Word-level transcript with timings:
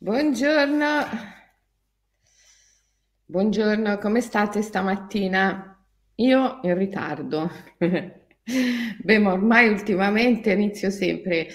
Buongiorno, 0.00 1.06
buongiorno, 3.24 3.96
come 3.98 4.20
state 4.20 4.60
stamattina? 4.62 5.74
Io 6.16 6.58
in 6.62 6.76
ritardo. 6.76 7.48
Beh, 9.02 9.18
ma 9.18 9.32
ormai 9.32 9.68
ultimamente 9.68 10.52
inizio 10.52 10.90
sempre 10.90 11.48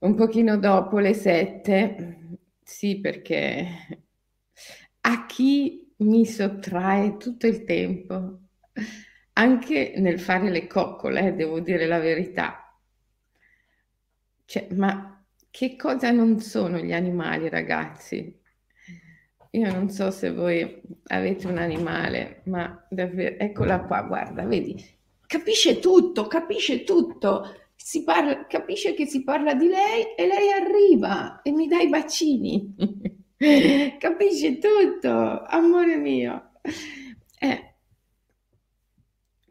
un 0.00 0.14
pochino 0.14 0.56
dopo 0.58 0.98
le 0.98 1.14
sette. 1.14 2.38
Sì, 2.62 3.00
perché 3.00 3.66
a 5.02 5.26
chi 5.26 5.92
mi 5.98 6.26
sottrae 6.26 7.16
tutto 7.16 7.46
il 7.46 7.64
tempo, 7.64 8.40
anche 9.34 9.94
nel 9.96 10.20
fare 10.20 10.50
le 10.50 10.66
coccole, 10.66 11.28
eh, 11.28 11.32
devo 11.34 11.60
dire 11.60 11.86
la 11.86 11.98
verità. 11.98 12.76
Cioè, 14.46 14.68
ma 14.74 15.21
che 15.52 15.76
cosa 15.76 16.10
non 16.10 16.40
sono 16.40 16.78
gli 16.78 16.94
animali, 16.94 17.50
ragazzi? 17.50 18.40
Io 19.50 19.70
non 19.70 19.90
so 19.90 20.10
se 20.10 20.32
voi 20.32 20.80
avete 21.08 21.46
un 21.46 21.58
animale, 21.58 22.40
ma 22.46 22.86
davvero, 22.88 23.36
eccola 23.38 23.82
qua, 23.82 24.00
guarda, 24.00 24.46
vedi, 24.46 24.82
capisce 25.26 25.78
tutto, 25.78 26.26
capisce 26.26 26.84
tutto. 26.84 27.56
Parla, 28.04 28.46
capisce 28.46 28.94
che 28.94 29.04
si 29.04 29.24
parla 29.24 29.54
di 29.54 29.66
lei 29.66 30.14
e 30.16 30.26
lei 30.26 30.50
arriva 30.52 31.42
e 31.42 31.50
mi 31.50 31.68
dà 31.68 31.80
i 31.80 31.88
bacini. 31.90 32.74
capisce 33.98 34.58
tutto, 34.58 35.42
amore 35.44 35.96
mio. 35.96 36.52
Eh, 37.38 37.74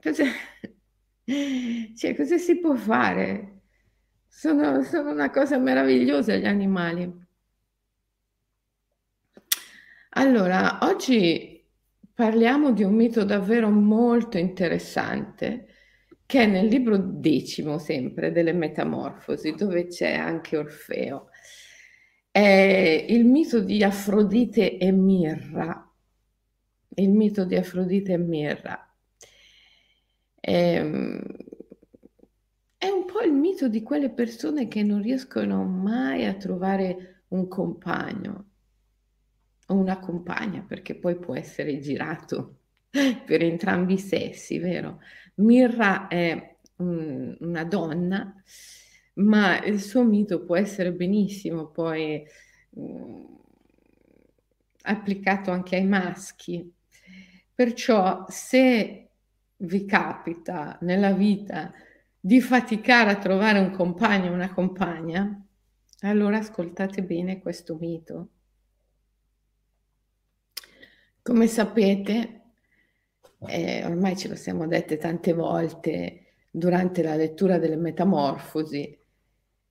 cosa, 0.01 0.23
cioè, 1.95 2.15
cosa 2.15 2.37
si 2.39 2.59
può 2.59 2.73
fare? 2.73 3.50
Sono, 4.33 4.81
sono 4.81 5.11
una 5.11 5.29
cosa 5.29 5.57
meravigliosa 5.57 6.35
gli 6.37 6.45
animali. 6.45 7.27
Allora, 10.11 10.79
oggi 10.83 11.63
parliamo 12.13 12.71
di 12.71 12.83
un 12.83 12.95
mito 12.95 13.25
davvero 13.25 13.69
molto 13.69 14.37
interessante 14.37 15.67
che 16.25 16.43
è 16.43 16.45
nel 16.45 16.67
libro 16.67 16.97
decimo 16.97 17.77
sempre 17.77 18.31
delle 18.31 18.53
Metamorfosi, 18.53 19.53
dove 19.53 19.87
c'è 19.87 20.13
anche 20.15 20.57
Orfeo. 20.57 21.27
È 22.31 23.05
il 23.09 23.25
mito 23.25 23.59
di 23.59 23.83
Afrodite 23.83 24.77
e 24.77 24.91
Mirra. 24.91 25.91
Il 26.95 27.09
mito 27.09 27.43
di 27.43 27.55
Afrodite 27.57 28.13
e 28.13 28.17
Mirra. 28.17 28.93
Ehm, 30.39 31.21
è 32.81 32.89
un 32.89 33.05
po' 33.05 33.21
il 33.21 33.31
mito 33.31 33.67
di 33.67 33.83
quelle 33.83 34.09
persone 34.09 34.67
che 34.67 34.81
non 34.81 35.03
riescono 35.03 35.63
mai 35.63 36.25
a 36.25 36.33
trovare 36.33 37.25
un 37.27 37.47
compagno 37.47 38.45
o 39.67 39.75
una 39.75 39.99
compagna, 39.99 40.63
perché 40.67 40.95
poi 40.95 41.15
può 41.19 41.35
essere 41.35 41.79
girato 41.79 42.61
per 42.89 43.43
entrambi 43.43 43.93
i 43.93 43.99
sessi, 43.99 44.57
vero? 44.57 44.99
Mirra 45.35 46.07
è 46.07 46.55
un, 46.77 47.37
una 47.41 47.63
donna, 47.65 48.33
ma 49.17 49.63
il 49.63 49.79
suo 49.79 50.03
mito 50.03 50.43
può 50.43 50.55
essere 50.55 50.91
benissimo 50.91 51.67
poi 51.67 52.25
mh, 52.71 52.81
mm, 52.81 53.23
applicato 54.85 55.51
anche 55.51 55.75
ai 55.75 55.85
maschi. 55.85 56.73
Perciò 57.53 58.25
se 58.27 59.09
vi 59.57 59.85
capita 59.85 60.79
nella 60.81 61.11
vita 61.11 61.71
di 62.23 62.39
faticare 62.39 63.09
a 63.09 63.17
trovare 63.17 63.57
un 63.57 63.71
compagno 63.71 64.29
o 64.29 64.33
una 64.33 64.53
compagna, 64.53 65.43
allora 66.01 66.37
ascoltate 66.37 67.03
bene 67.03 67.41
questo 67.41 67.75
mito. 67.77 68.29
Come 71.23 71.47
sapete, 71.47 72.41
eh, 73.47 73.83
ormai 73.85 74.15
ce 74.15 74.27
lo 74.27 74.35
siamo 74.35 74.67
dette 74.67 74.97
tante 74.97 75.33
volte 75.33 76.33
durante 76.51 77.01
la 77.01 77.15
lettura 77.15 77.57
delle 77.57 77.75
Metamorfosi, 77.75 78.99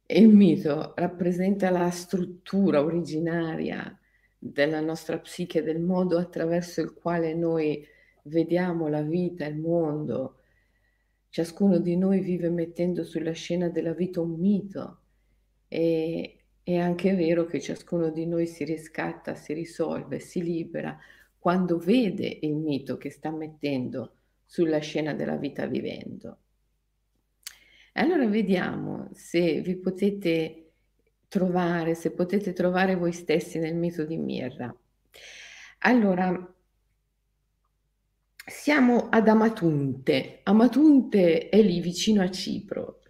il 0.06 0.28
mito 0.28 0.92
rappresenta 0.96 1.70
la 1.70 1.88
struttura 1.90 2.82
originaria 2.82 3.96
della 4.36 4.80
nostra 4.80 5.20
psiche, 5.20 5.62
del 5.62 5.78
modo 5.78 6.18
attraverso 6.18 6.80
il 6.80 6.94
quale 6.94 7.32
noi 7.32 7.86
vediamo 8.24 8.88
la 8.88 9.02
vita, 9.02 9.46
il 9.46 9.56
mondo, 9.56 10.39
Ciascuno 11.30 11.78
di 11.78 11.96
noi 11.96 12.20
vive 12.20 12.50
mettendo 12.50 13.04
sulla 13.04 13.30
scena 13.30 13.68
della 13.68 13.94
vita 13.94 14.20
un 14.20 14.32
mito 14.32 15.02
e 15.68 16.40
è 16.60 16.76
anche 16.76 17.14
vero 17.14 17.44
che 17.44 17.60
ciascuno 17.60 18.10
di 18.10 18.26
noi 18.26 18.48
si 18.48 18.64
riscatta, 18.64 19.36
si 19.36 19.52
risolve, 19.52 20.18
si 20.18 20.42
libera 20.42 20.98
quando 21.38 21.78
vede 21.78 22.38
il 22.42 22.56
mito 22.56 22.96
che 22.96 23.10
sta 23.10 23.30
mettendo 23.30 24.16
sulla 24.44 24.80
scena 24.80 25.14
della 25.14 25.36
vita 25.36 25.66
vivendo. 25.66 26.38
Allora 27.92 28.26
vediamo 28.26 29.08
se 29.12 29.60
vi 29.60 29.76
potete 29.76 30.72
trovare, 31.28 31.94
se 31.94 32.10
potete 32.10 32.52
trovare 32.52 32.96
voi 32.96 33.12
stessi 33.12 33.60
nel 33.60 33.76
mito 33.76 34.04
di 34.04 34.16
Mirra. 34.16 34.76
Allora, 35.78 36.54
siamo 38.50 39.08
ad 39.08 39.28
Amatunte. 39.28 40.40
Amatunte 40.42 41.48
è 41.48 41.62
lì 41.62 41.80
vicino 41.80 42.20
a 42.20 42.30
Cipro 42.30 43.00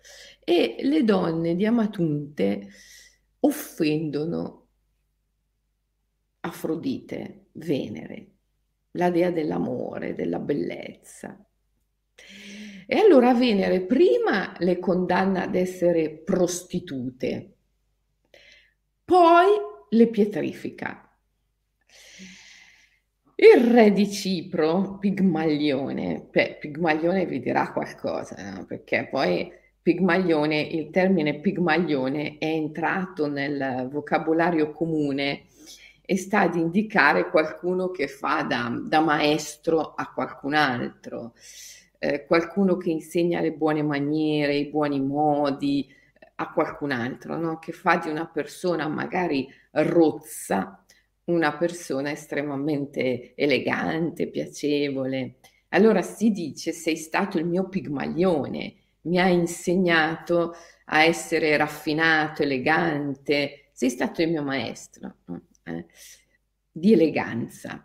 e 0.44 0.76
le 0.80 1.02
donne 1.02 1.56
di 1.56 1.64
Amatunte 1.64 2.68
offendono 3.40 4.58
Afrodite, 6.40 7.46
Venere, 7.52 8.32
la 8.92 9.10
dea 9.10 9.30
dell'amore, 9.30 10.14
della 10.14 10.38
bellezza. 10.38 11.42
E 12.86 12.96
allora 12.98 13.34
Venere 13.34 13.82
prima 13.86 14.54
le 14.58 14.78
condanna 14.78 15.44
ad 15.44 15.54
essere 15.54 16.18
prostitute, 16.18 17.56
poi 19.04 19.48
le 19.88 20.08
pietrifica 20.08 21.10
il 23.42 23.64
re 23.72 23.90
di 23.90 24.10
Cipro, 24.10 24.98
Pigmaglione, 24.98 26.28
beh, 26.30 26.58
Pigmaglione 26.60 27.24
vi 27.24 27.40
dirà 27.40 27.72
qualcosa, 27.72 28.36
no? 28.52 28.66
perché 28.66 29.08
poi 29.10 29.50
Pigmaglione, 29.80 30.60
il 30.60 30.90
termine 30.90 31.40
Pigmaglione 31.40 32.36
è 32.36 32.44
entrato 32.44 33.28
nel 33.28 33.88
vocabolario 33.90 34.72
comune 34.72 35.44
e 36.02 36.18
sta 36.18 36.40
ad 36.40 36.54
indicare 36.54 37.30
qualcuno 37.30 37.90
che 37.90 38.08
fa 38.08 38.42
da, 38.42 38.78
da 38.84 39.00
maestro 39.00 39.94
a 39.94 40.12
qualcun 40.12 40.52
altro, 40.52 41.32
eh, 41.98 42.26
qualcuno 42.26 42.76
che 42.76 42.90
insegna 42.90 43.40
le 43.40 43.52
buone 43.52 43.82
maniere, 43.82 44.54
i 44.54 44.68
buoni 44.68 45.00
modi 45.00 45.88
a 46.34 46.52
qualcun 46.52 46.90
altro, 46.90 47.38
no? 47.38 47.58
che 47.58 47.72
fa 47.72 47.96
di 47.96 48.10
una 48.10 48.26
persona 48.26 48.86
magari 48.86 49.48
rozza 49.70 50.79
una 51.32 51.56
persona 51.56 52.10
estremamente 52.10 53.34
elegante, 53.36 54.28
piacevole. 54.28 55.36
Allora 55.70 56.02
si 56.02 56.30
dice 56.30 56.72
sei 56.72 56.96
stato 56.96 57.38
il 57.38 57.46
mio 57.46 57.68
pigmaglione, 57.68 58.74
mi 59.02 59.18
hai 59.18 59.34
insegnato 59.34 60.54
a 60.86 61.04
essere 61.04 61.56
raffinato, 61.56 62.42
elegante, 62.42 63.70
sei 63.72 63.90
stato 63.90 64.22
il 64.22 64.30
mio 64.30 64.42
maestro 64.42 65.16
eh, 65.64 65.86
di 66.70 66.92
eleganza. 66.92 67.84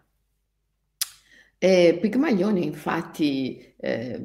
E 1.57 1.97
Pigmaglione 2.01 2.59
infatti 2.59 3.73
eh, 3.77 4.21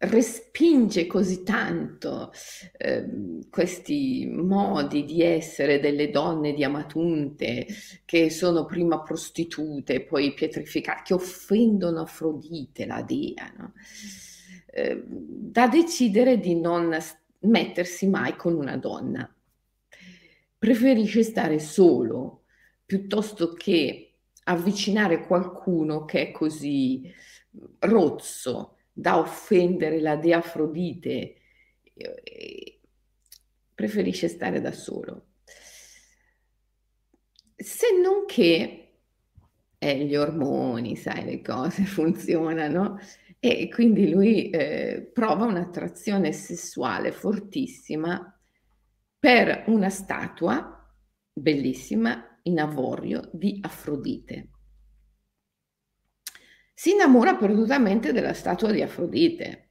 respinge 0.00 1.06
così 1.06 1.42
tanto 1.42 2.30
eh, 2.76 3.04
questi 3.50 4.28
modi 4.30 5.04
di 5.04 5.22
essere 5.22 5.80
delle 5.80 6.10
donne 6.10 6.52
di 6.52 6.62
Amatunte 6.62 7.66
che 8.04 8.30
sono 8.30 8.64
prima 8.64 9.02
prostitute, 9.02 10.04
poi 10.04 10.34
pietrificate, 10.34 11.02
che 11.04 11.14
offendono 11.14 12.02
Afrodite, 12.02 12.86
la 12.86 13.02
dea, 13.02 13.52
no? 13.56 13.72
eh, 14.70 15.02
da 15.04 15.66
decidere 15.66 16.38
di 16.38 16.54
non 16.54 16.96
mettersi 17.40 18.06
mai 18.06 18.36
con 18.36 18.54
una 18.54 18.76
donna. 18.76 19.32
Preferisce 20.56 21.22
stare 21.24 21.58
solo 21.58 22.44
piuttosto 22.84 23.52
che 23.52 24.04
avvicinare 24.44 25.26
qualcuno 25.26 26.04
che 26.04 26.28
è 26.28 26.30
così 26.30 27.12
rozzo, 27.80 28.77
da 28.98 29.16
offendere 29.16 30.00
la 30.00 30.16
dea 30.16 30.38
Afrodite, 30.38 31.36
preferisce 33.72 34.26
stare 34.26 34.60
da 34.60 34.72
solo. 34.72 35.26
Se 37.54 37.86
non 38.02 38.24
che 38.26 38.94
eh, 39.78 40.04
gli 40.04 40.16
ormoni, 40.16 40.96
sai, 40.96 41.24
le 41.24 41.40
cose 41.42 41.84
funzionano 41.86 42.98
e 43.38 43.68
quindi 43.68 44.10
lui 44.10 44.50
eh, 44.50 45.08
prova 45.12 45.44
un'attrazione 45.44 46.32
sessuale 46.32 47.12
fortissima 47.12 48.36
per 49.16 49.62
una 49.68 49.90
statua 49.90 50.92
bellissima 51.32 52.40
in 52.42 52.58
avorio 52.58 53.30
di 53.32 53.58
Afrodite. 53.62 54.48
Si 56.78 56.92
innamora 56.92 57.34
perdutamente 57.34 58.12
della 58.12 58.34
statua 58.34 58.70
di 58.70 58.82
Afrodite, 58.82 59.70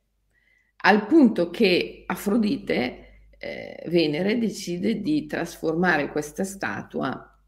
al 0.82 1.06
punto 1.06 1.50
che 1.50 2.04
Afrodite, 2.06 3.30
eh, 3.38 3.82
Venere, 3.88 4.38
decide 4.38 5.00
di 5.00 5.26
trasformare 5.26 6.12
questa 6.12 6.44
statua 6.44 7.42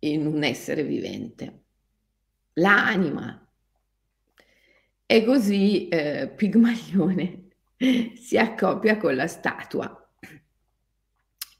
in 0.00 0.26
un 0.26 0.42
essere 0.42 0.82
vivente, 0.82 1.62
l'anima. 2.54 3.48
E 5.06 5.24
così 5.24 5.86
eh, 5.86 6.28
Pigmalione 6.34 7.50
si 8.16 8.36
accoppia 8.36 8.96
con 8.96 9.14
la 9.14 9.28
statua 9.28 10.10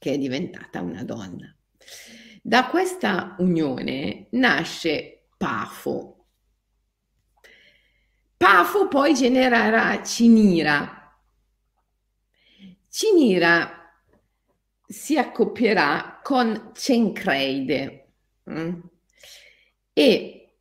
che 0.00 0.12
è 0.12 0.18
diventata 0.18 0.80
una 0.80 1.04
donna. 1.04 1.56
Da 2.42 2.66
questa 2.66 3.36
unione 3.38 4.26
nasce 4.30 5.15
Pafo. 5.36 6.26
Pafo 8.36 8.88
poi 8.88 9.14
genererà 9.14 10.02
Cinira. 10.02 10.96
Cinira 12.88 13.76
si 14.86 15.18
accoppierà 15.18 16.20
con 16.22 16.70
Cencreide 16.74 18.12
mm? 18.48 18.80
e 19.92 20.54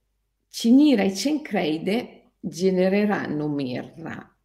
Cinira 0.49 1.03
e 1.03 1.13
Cencreide 1.13 2.31
genereranno 2.39 3.47
Mirra. 3.47 4.35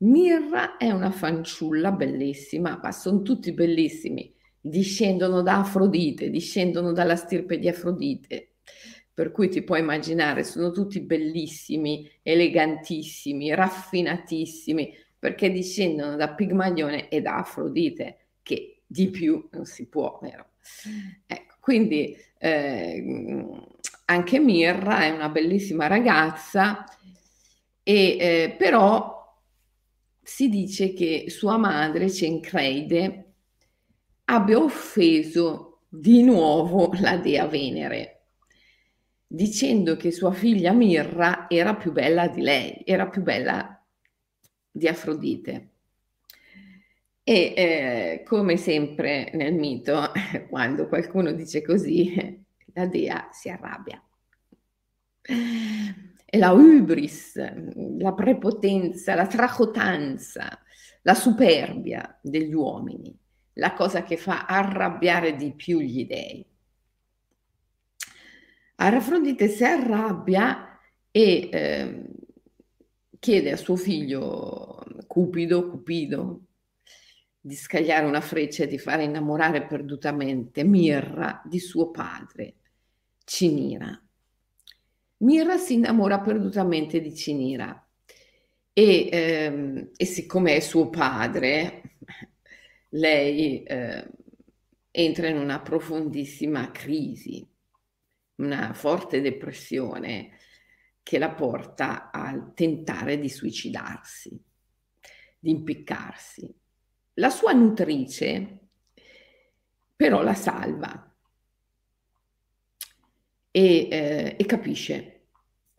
Mirra 0.00 0.76
è 0.76 0.90
una 0.90 1.10
fanciulla 1.10 1.90
bellissima, 1.92 2.78
ma 2.80 2.92
sono 2.92 3.22
tutti 3.22 3.52
bellissimi, 3.52 4.32
discendono 4.60 5.42
da 5.42 5.58
Afrodite, 5.58 6.30
discendono 6.30 6.92
dalla 6.92 7.16
stirpe 7.16 7.58
di 7.58 7.68
Afrodite, 7.68 8.47
per 9.18 9.32
cui 9.32 9.48
ti 9.48 9.62
puoi 9.62 9.80
immaginare, 9.80 10.44
sono 10.44 10.70
tutti 10.70 11.00
bellissimi, 11.00 12.08
elegantissimi, 12.22 13.52
raffinatissimi, 13.52 14.94
perché 15.18 15.50
discendono 15.50 16.14
da 16.14 16.34
Pigmalione 16.34 17.08
e 17.08 17.20
da 17.20 17.38
Afrodite, 17.38 18.26
che 18.44 18.82
di 18.86 19.10
più 19.10 19.48
non 19.50 19.64
si 19.64 19.88
può, 19.88 20.20
vero? 20.22 20.50
Ecco, 21.26 21.56
quindi 21.58 22.16
eh, 22.38 23.44
anche 24.04 24.38
Mirra 24.38 25.00
è 25.00 25.10
una 25.10 25.30
bellissima 25.30 25.88
ragazza, 25.88 26.84
e, 27.82 28.16
eh, 28.20 28.54
però 28.56 29.36
si 30.22 30.48
dice 30.48 30.92
che 30.92 31.24
sua 31.26 31.56
madre, 31.56 32.08
Cencreide, 32.08 33.32
abbia 34.26 34.62
offeso 34.62 35.80
di 35.88 36.22
nuovo 36.22 36.92
la 37.00 37.16
dea 37.16 37.48
Venere, 37.48 38.17
dicendo 39.28 39.96
che 39.96 40.10
sua 40.10 40.32
figlia 40.32 40.72
Mirra 40.72 41.46
era 41.48 41.76
più 41.76 41.92
bella 41.92 42.26
di 42.28 42.40
lei, 42.40 42.82
era 42.84 43.08
più 43.08 43.22
bella 43.22 43.80
di 44.70 44.88
Afrodite. 44.88 45.70
E 47.22 47.54
eh, 47.56 48.22
come 48.24 48.56
sempre 48.56 49.30
nel 49.34 49.54
mito, 49.54 50.10
quando 50.50 50.88
qualcuno 50.88 51.32
dice 51.32 51.62
così, 51.62 52.42
la 52.74 52.86
dea 52.86 53.28
si 53.30 53.48
arrabbia 53.50 54.02
è 56.30 56.36
la 56.36 56.52
hubris, 56.52 57.36
la 57.98 58.12
prepotenza, 58.12 59.14
la 59.14 59.26
tracotanza, 59.26 60.58
la 61.02 61.14
superbia 61.14 62.18
degli 62.22 62.52
uomini, 62.52 63.16
la 63.54 63.72
cosa 63.72 64.02
che 64.02 64.16
fa 64.16 64.44
arrabbiare 64.44 65.36
di 65.36 65.54
più 65.54 65.80
gli 65.80 66.06
dei. 66.06 66.44
Arafrodite 68.80 69.48
si 69.48 69.64
arrabbia 69.64 70.78
e 71.10 71.48
eh, 71.50 72.04
chiede 73.18 73.50
a 73.50 73.56
suo 73.56 73.74
figlio 73.74 74.84
Cupido, 75.06 75.68
Cupido, 75.68 76.42
di 77.40 77.56
scagliare 77.56 78.06
una 78.06 78.20
freccia 78.20 78.62
e 78.64 78.66
di 78.68 78.78
fare 78.78 79.02
innamorare 79.02 79.66
perdutamente 79.66 80.62
Mirra 80.62 81.42
di 81.44 81.58
suo 81.58 81.90
padre, 81.90 82.54
Cinira. 83.24 84.00
Mira 85.18 85.56
si 85.56 85.74
innamora 85.74 86.20
perdutamente 86.20 87.00
di 87.00 87.12
Cinira 87.16 87.84
e, 88.72 89.08
ehm, 89.10 89.90
e 89.96 90.04
siccome 90.04 90.54
è 90.54 90.60
suo 90.60 90.88
padre, 90.88 91.96
lei 92.90 93.64
eh, 93.64 94.06
entra 94.92 95.26
in 95.26 95.36
una 95.36 95.60
profondissima 95.60 96.70
crisi, 96.70 97.44
una 98.38 98.72
forte 98.72 99.20
depressione 99.20 100.36
che 101.02 101.18
la 101.18 101.30
porta 101.30 102.10
a 102.10 102.50
tentare 102.54 103.18
di 103.18 103.28
suicidarsi, 103.28 104.38
di 105.38 105.50
impiccarsi. 105.50 106.54
La 107.14 107.30
sua 107.30 107.52
nutrice 107.52 108.58
però 109.96 110.22
la 110.22 110.34
salva 110.34 111.12
e, 113.50 113.88
eh, 113.90 114.36
e 114.38 114.46
capisce, 114.46 115.26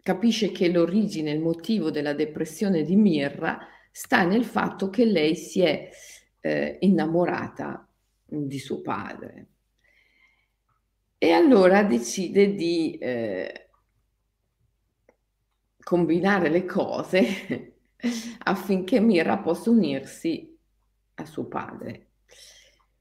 capisce 0.02 0.52
che 0.52 0.70
l'origine, 0.70 1.32
il 1.32 1.40
motivo 1.40 1.92
della 1.92 2.14
depressione 2.14 2.84
di 2.84 2.98
Mirra 2.98 3.60
sta 3.92 4.24
nel 4.24 4.44
fatto 4.44 4.90
che 4.90 5.06
lei 5.06 5.36
si 5.36 5.62
è 5.62 5.90
eh, 6.42 6.78
innamorata 6.82 7.88
di 8.26 8.60
suo 8.60 8.82
padre. 8.82 9.48
E 11.22 11.32
allora 11.32 11.84
decide 11.84 12.56
di 12.56 12.98
eh, 12.98 13.70
combinare 15.84 16.50
le 16.50 16.66
cose 16.66 17.74
affinché 18.44 19.00
Mirra 19.00 19.38
possa 19.40 19.70
unirsi 19.70 20.58
a 21.16 21.26
suo 21.26 21.46
padre. 21.48 22.08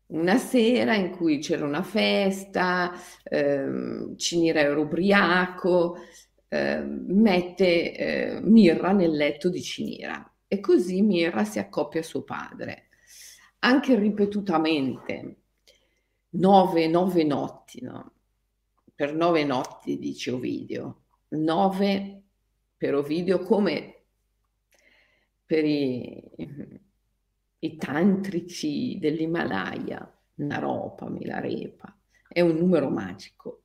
Una 0.06 0.38
sera 0.38 0.94
in 0.94 1.10
cui 1.10 1.38
c'era 1.38 1.66
una 1.66 1.82
festa, 1.82 2.92
ehm, 3.24 4.16
Cinira 4.16 4.60
era 4.60 4.78
ubriaco, 4.78 5.98
eh, 6.48 6.80
mette 6.80 7.94
eh, 7.94 8.40
Mirra 8.40 8.92
nel 8.92 9.10
letto 9.10 9.50
di 9.50 9.62
Cinira 9.62 10.32
e 10.48 10.60
così 10.60 11.02
Mirra 11.02 11.44
si 11.44 11.58
accoppia 11.58 12.00
a 12.00 12.04
suo 12.04 12.22
padre, 12.22 12.88
anche 13.60 13.98
ripetutamente, 13.98 15.36
nove, 16.30 16.86
nove 16.88 17.24
notti, 17.24 17.82
no? 17.82 18.12
per 18.94 19.14
nove 19.14 19.44
notti 19.44 19.98
dice 19.98 20.32
Ovidio, 20.32 21.02
nove 21.28 22.22
per 22.76 22.94
Ovidio 22.94 23.40
come 23.42 23.94
per 25.46 25.64
i 25.64 26.22
i 27.60 27.76
tantrici 27.76 28.98
dell'Himalaya, 28.98 30.12
Naropa, 30.36 31.08
Milarepa, 31.08 31.96
è 32.28 32.40
un 32.40 32.56
numero 32.56 32.88
magico. 32.88 33.62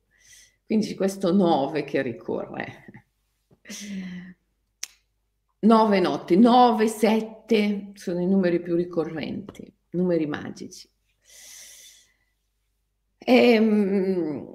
Quindi 0.66 0.94
questo 0.94 1.32
9 1.32 1.84
che 1.84 2.02
ricorre. 2.02 3.06
9 5.60 6.00
notti, 6.00 6.36
9, 6.36 6.88
7 6.88 7.92
sono 7.94 8.20
i 8.20 8.26
numeri 8.26 8.60
più 8.60 8.74
ricorrenti, 8.74 9.72
numeri 9.90 10.26
magici. 10.26 10.88
Ehm, 13.26 14.46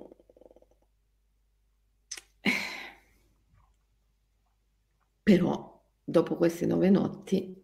però 5.24 5.84
dopo 6.04 6.36
queste 6.36 6.66
nove 6.66 6.90
notti, 6.90 7.64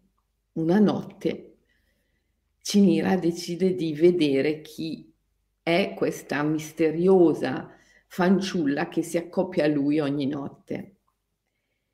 una 0.52 0.78
notte 0.78 1.56
Cinira 2.66 3.16
decide 3.16 3.76
di 3.76 3.94
vedere 3.94 4.60
chi 4.60 5.12
è 5.62 5.94
questa 5.94 6.42
misteriosa 6.42 7.70
fanciulla 8.08 8.88
che 8.88 9.02
si 9.02 9.18
accoppia 9.18 9.66
a 9.66 9.68
lui 9.68 10.00
ogni 10.00 10.26
notte. 10.26 10.96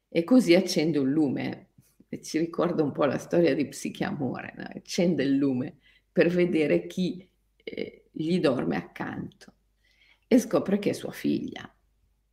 E 0.09 0.25
così 0.25 0.55
accende 0.55 0.99
un 0.99 1.11
lume. 1.11 1.73
E 2.09 2.23
ci 2.23 2.39
ricorda 2.39 2.83
un 2.83 2.93
po' 2.93 3.05
la 3.05 3.19
storia 3.19 3.55
di 3.55 3.69
Psichiamore, 3.69 4.55
no? 4.57 4.65
accende 4.75 5.25
il 5.25 5.37
lume 5.37 5.77
per 6.11 6.29
vedere 6.29 6.87
chi 6.87 7.29
eh, 7.65 8.02
gli 8.13 8.39
dorme 8.39 8.77
accanto 8.77 9.55
e 10.29 10.39
scopre 10.39 10.79
che 10.79 10.91
è 10.91 10.93
sua 10.93 11.13
figlia. 11.13 11.69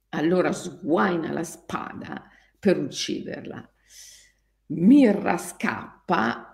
Allora 0.09 0.51
sguaina 0.51 1.31
la 1.31 1.43
spada 1.43 2.29
per 2.59 2.77
ucciderla. 2.77 3.67
Mirra 4.67 5.37
scappa 5.37 6.49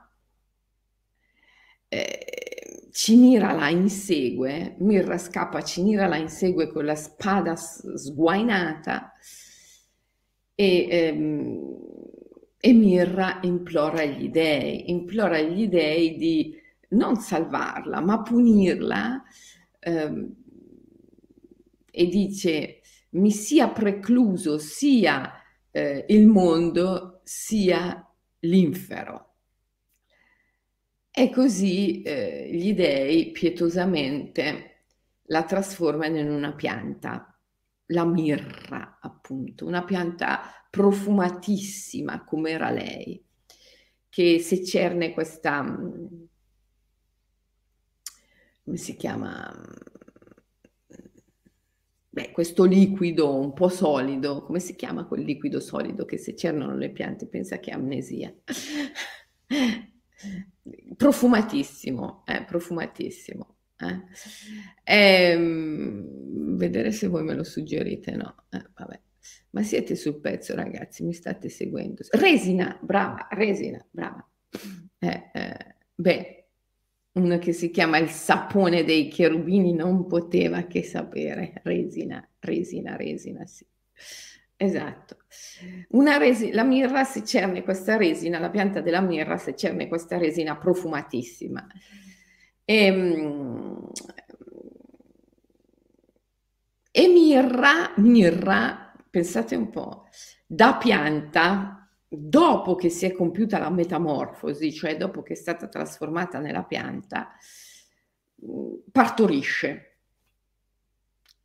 eh, 1.88 2.90
Cinira 2.92 3.52
la 3.54 3.70
insegue, 3.70 4.76
Mirra 4.80 5.18
scappa, 5.18 5.62
Cinira 5.62 6.08
la 6.08 6.16
insegue 6.16 6.70
con 6.70 6.86
la 6.86 6.96
spada 6.96 7.56
sguainata 7.56 9.12
e, 10.56 10.88
ehm, 10.90 11.78
e 12.58 12.74
Mirra 12.74 13.40
implora 13.44 14.04
gli 14.06 14.30
dei, 14.30 14.90
implora 14.90 15.40
gli 15.40 15.68
dei 15.68 16.16
di 16.18 16.56
non 16.90 17.18
salvarla, 17.18 18.00
ma 18.02 18.22
punirla 18.22 19.24
ehm, 19.80 20.36
e 21.92 22.08
dice 22.08 22.82
mi 23.12 23.32
sia 23.32 23.70
precluso 23.70 24.58
sia 24.58 25.32
eh, 25.72 26.06
il 26.10 26.28
mondo 26.28 27.22
sia 27.24 28.06
l'infero. 28.40 29.34
E 31.12 31.30
così 31.30 32.02
eh, 32.02 32.50
gli 32.52 32.74
dei 32.74 33.32
pietosamente 33.32 34.84
la 35.28 35.44
trasformano 35.44 36.18
in 36.18 36.30
una 36.30 36.54
pianta, 36.54 37.40
la 37.88 38.06
mirra 38.06 39.00
appunto, 39.02 39.66
una 39.66 39.84
pianta 39.86 40.42
profumatissima 40.70 42.26
come 42.26 42.50
era 42.52 42.70
lei, 42.70 43.24
che 44.10 44.40
se 44.40 44.64
cerne 44.64 45.14
questa, 45.14 45.64
come 48.66 48.78
si 48.78 48.96
chiama, 48.96 49.54
beh, 52.10 52.32
questo 52.32 52.64
liquido 52.64 53.40
un 53.40 53.54
po' 53.54 53.70
solido, 53.70 54.42
come 54.42 54.60
si 54.60 54.76
chiama 54.76 55.06
quel 55.06 55.22
liquido 55.22 55.60
solido 55.60 56.04
che 56.04 56.18
se 56.18 56.36
cernono 56.36 56.76
le 56.76 56.90
piante 56.90 57.28
pensa 57.28 57.60
che 57.60 57.70
è 57.70 57.76
amnesia? 57.76 58.34
profumatissimo, 60.98 62.24
eh, 62.26 62.44
profumatissimo. 62.44 63.56
Eh. 63.78 64.02
Ehm, 64.84 66.58
vedere 66.58 66.92
se 66.92 67.08
voi 67.08 67.24
me 67.24 67.36
lo 67.36 67.44
suggerite, 67.44 68.16
no? 68.16 68.46
Eh, 68.50 68.66
vabbè. 68.74 69.00
Ma 69.52 69.62
siete 69.62 69.96
sul 69.96 70.20
pezzo, 70.20 70.56
ragazzi, 70.56 71.04
mi 71.04 71.14
state 71.14 71.50
seguendo. 71.50 72.02
Resina, 72.12 72.80
brava, 72.82 73.28
resina, 73.30 73.86
brava. 73.92 74.28
Eh, 74.98 75.30
eh, 75.34 75.76
beh, 75.94 76.45
uno 77.16 77.38
che 77.40 77.54
si 77.54 77.70
chiama 77.72 77.98
il 77.98 78.10
sapone 78.10 78.84
dei 78.84 79.08
cherubini 79.08 79.74
non 79.74 80.06
poteva 80.08 80.64
che 80.64 80.84
sapere. 80.84 81.54
Resina, 81.64 82.28
resina, 82.40 82.96
resina, 82.96 83.46
sì. 83.46 83.66
Esatto. 84.58 85.18
Resi- 86.18 86.52
la 86.52 86.64
mirra 86.64 87.04
si 87.04 87.26
cerne 87.26 87.64
questa 87.64 87.98
resina, 87.98 88.40
la 88.40 88.50
pianta 88.50 88.82
della 88.82 89.02
mirra 89.02 89.38
si 89.38 89.54
cerne 89.56 89.88
questa 89.88 90.18
resina 90.18 90.58
profumatissima. 90.58 91.66
E, 92.66 92.76
ehm, 92.86 93.90
e 96.92 97.08
mirra, 97.08 97.94
mirra, 97.98 98.94
pensate 99.10 99.56
un 99.56 99.70
po', 99.70 100.08
da 100.46 100.76
pianta, 100.76 101.85
dopo 102.08 102.76
che 102.76 102.90
si 102.90 103.06
è 103.06 103.12
compiuta 103.12 103.60
la 103.60 103.70
metamorfosi, 103.70 104.72
cioè 104.74 104.98
dopo 104.98 105.22
che 105.22 105.34
è 105.34 105.36
stata 105.36 105.68
trasformata 105.68 106.40
nella 106.40 106.64
pianta, 106.64 107.32
partorisce. 108.92 109.98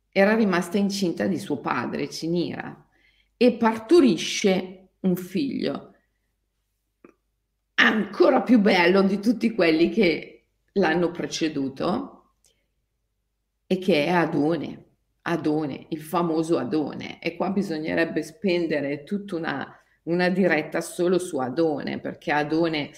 Era 0.09 0.35
rimasta 0.35 0.77
incinta 0.77 1.25
di 1.27 1.39
suo 1.39 1.59
padre, 1.59 2.09
Cinira 2.09 2.87
e 3.37 3.53
partorisce 3.53 4.89
un 4.99 5.15
figlio 5.15 5.91
ancora 7.81 8.41
più 8.41 8.59
bello 8.59 9.01
di 9.01 9.19
tutti 9.19 9.53
quelli 9.53 9.89
che 9.89 10.45
l'hanno 10.73 11.11
preceduto 11.11 12.35
e 13.65 13.77
che 13.79 14.05
è 14.05 14.09
Adone, 14.09 14.85
Adone, 15.23 15.87
il 15.89 16.01
famoso 16.01 16.57
Adone. 16.57 17.21
E 17.21 17.35
qua 17.35 17.49
bisognerebbe 17.49 18.21
spendere 18.21 19.03
tutta 19.03 19.35
una, 19.35 19.80
una 20.03 20.29
diretta 20.29 20.81
solo 20.81 21.19
su 21.19 21.37
Adone, 21.37 21.99
perché 21.99 22.31
Adone 22.31 22.91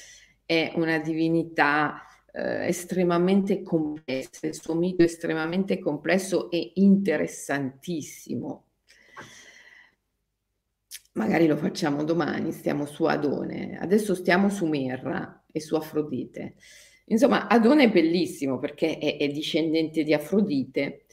è 0.45 0.71
una 0.75 0.99
divinità 0.99 2.05
eh, 2.31 2.67
estremamente 2.67 3.61
complessa, 3.61 4.47
il 4.47 4.55
suo 4.55 4.75
mito 4.75 5.01
è 5.01 5.05
estremamente 5.05 5.79
complesso 5.79 6.49
e 6.49 6.73
interessantissimo. 6.75 8.65
Magari 11.13 11.45
lo 11.45 11.57
facciamo 11.57 12.03
domani, 12.03 12.51
stiamo 12.51 12.85
su 12.85 13.03
Adone, 13.05 13.77
adesso 13.79 14.15
stiamo 14.15 14.49
su 14.49 14.65
Merra 14.65 15.45
e 15.51 15.59
su 15.59 15.75
Afrodite. 15.75 16.55
Insomma, 17.05 17.47
Adone 17.47 17.83
è 17.83 17.91
bellissimo 17.91 18.57
perché 18.57 18.97
è, 18.97 19.17
è 19.17 19.27
discendente 19.27 20.03
di 20.03 20.13
Afrodite 20.13 21.05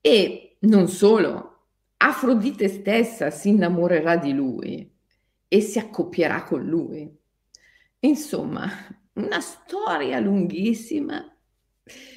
e 0.00 0.56
non 0.60 0.86
solo, 0.86 1.50
Afrodite 1.96 2.68
stessa 2.68 3.30
si 3.30 3.48
innamorerà 3.48 4.16
di 4.18 4.32
lui 4.32 4.93
e 5.54 5.60
si 5.60 5.78
accoppierà 5.78 6.42
con 6.42 6.64
lui. 6.64 7.08
Insomma, 8.00 8.68
una 9.12 9.38
storia 9.38 10.18
lunghissima 10.18 11.32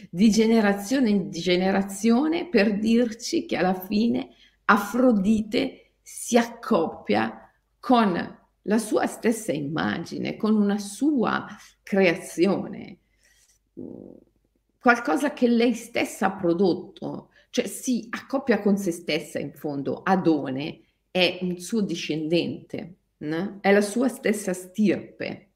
di 0.10 0.32
generazione 0.32 1.12
in 1.12 1.30
generazione 1.30 2.50
per 2.50 2.80
dirci 2.80 3.46
che 3.46 3.58
alla 3.58 3.80
fine 3.80 4.30
Afrodite 4.66 5.92
si 6.02 6.36
accoppia 6.36 7.54
con 7.80 8.40
la 8.64 8.78
sua 8.80 9.06
stessa 9.06 9.52
immagine, 9.52 10.36
con 10.36 10.56
una 10.56 10.80
sua 10.80 11.46
creazione, 11.84 12.98
qualcosa 14.80 15.34
che 15.34 15.48
lei 15.48 15.76
stessa 15.76 16.26
ha 16.26 16.36
prodotto, 16.36 17.30
cioè 17.52 17.68
si 17.68 18.08
accoppia 18.10 18.62
con 18.62 18.78
se 18.78 18.90
stessa 18.90 19.38
in 19.38 19.54
fondo. 19.54 20.02
Adone 20.02 20.82
è 21.12 21.38
un 21.42 21.60
suo 21.60 21.82
discendente, 21.82 22.96
no? 23.20 23.58
è 23.62 23.72
la 23.72 23.82
sua 23.82 24.08
stessa 24.08 24.54
stirpe. 24.54 25.50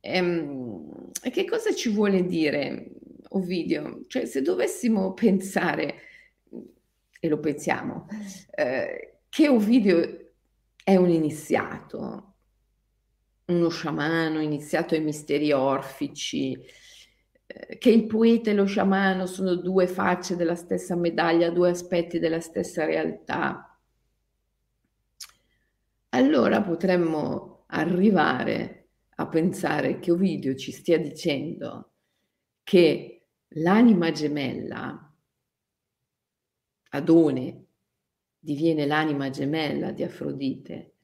Ehm, 0.00 1.10
e 1.22 1.30
che 1.30 1.44
cosa 1.44 1.74
ci 1.74 1.90
vuole 1.90 2.24
dire 2.24 2.90
Ovidio? 3.30 4.04
Cioè, 4.06 4.24
se 4.26 4.42
dovessimo 4.42 5.12
pensare 5.14 5.94
e 7.20 7.28
lo 7.28 7.40
pensiamo, 7.40 8.06
eh, 8.54 9.20
che 9.28 9.48
Ovidio 9.48 10.32
è 10.84 10.96
un 10.96 11.10
iniziato, 11.10 12.34
uno 13.46 13.68
sciamano 13.68 14.40
iniziato 14.40 14.94
ai 14.94 15.02
misteri 15.02 15.52
orfici, 15.52 16.56
eh, 17.46 17.78
che 17.78 17.90
il 17.90 18.06
poeta 18.06 18.50
e 18.50 18.54
lo 18.54 18.64
sciamano 18.64 19.26
sono 19.26 19.54
due 19.56 19.86
facce 19.86 20.36
della 20.36 20.54
stessa 20.54 20.96
medaglia, 20.96 21.50
due 21.50 21.70
aspetti 21.70 22.18
della 22.18 22.40
stessa 22.40 22.84
realtà. 22.84 23.67
Allora 26.18 26.60
potremmo 26.62 27.62
arrivare 27.68 28.88
a 29.18 29.28
pensare 29.28 30.00
che 30.00 30.10
Ovidio 30.10 30.56
ci 30.56 30.72
stia 30.72 30.98
dicendo 30.98 31.92
che 32.64 33.28
l'anima 33.50 34.10
gemella 34.10 35.16
Adone 36.90 37.66
diviene 38.36 38.84
l'anima 38.84 39.30
gemella 39.30 39.92
di 39.92 40.02
Afrodite. 40.02 40.96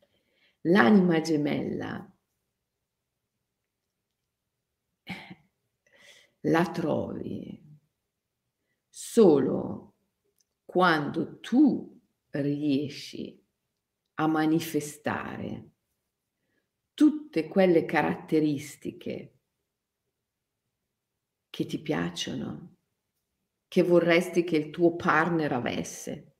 L'anima 0.63 1.21
gemella 1.21 2.13
la 6.41 6.71
trovi 6.73 7.63
solo 8.89 9.95
quando 10.65 11.39
tu 11.39 12.01
riesci 12.31 13.44
a 14.15 14.27
manifestare 14.27 15.71
tutte 16.95 17.49
quelle 17.49 17.85
caratteristiche 17.85 19.39
che 21.51 21.67
ti 21.67 21.81
piacciono, 21.81 22.77
che 23.69 23.83
vorresti 23.83 24.45
che 24.45 24.57
il 24.57 24.71
tuo 24.71 24.95
partner 24.97 25.53
avesse. 25.53 26.37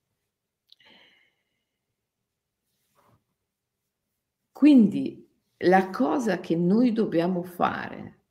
Quindi 4.53 5.29
la 5.65 5.91
cosa 5.91 6.39
che 6.41 6.57
noi 6.57 6.93
dobbiamo 6.93 7.43
fare 7.43 8.27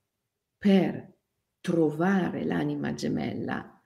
per 0.58 1.18
trovare 1.60 2.46
l'anima 2.46 2.94
gemella, 2.94 3.82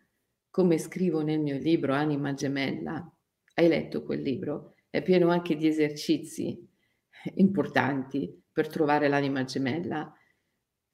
come 0.49 0.77
scrivo 0.77 1.21
nel 1.21 1.39
mio 1.39 1.57
libro 1.57 1.93
Anima 1.93 2.33
gemella, 2.33 3.11
hai 3.55 3.67
letto 3.67 4.03
quel 4.03 4.21
libro? 4.21 4.76
È 4.97 5.03
pieno 5.03 5.29
anche 5.29 5.55
di 5.55 5.67
esercizi 5.67 6.67
importanti 7.35 8.43
per 8.51 8.67
trovare 8.67 9.07
l'anima 9.07 9.43
gemella, 9.43 10.11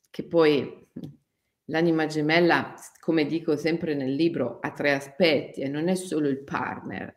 che 0.10 0.24
poi 0.28 0.90
L'anima 1.68 2.08
gemella, 2.08 2.74
come 3.00 3.26
dico 3.26 3.56
sempre 3.56 3.96
nel 3.96 4.14
libro, 4.14 4.60
ha 4.60 4.74
tre 4.74 4.92
aspetti 4.92 5.62
e 5.62 5.70
non 5.70 5.88
è 5.88 5.96
solo 5.96 6.28
il 6.28 6.44
partner, 6.44 7.16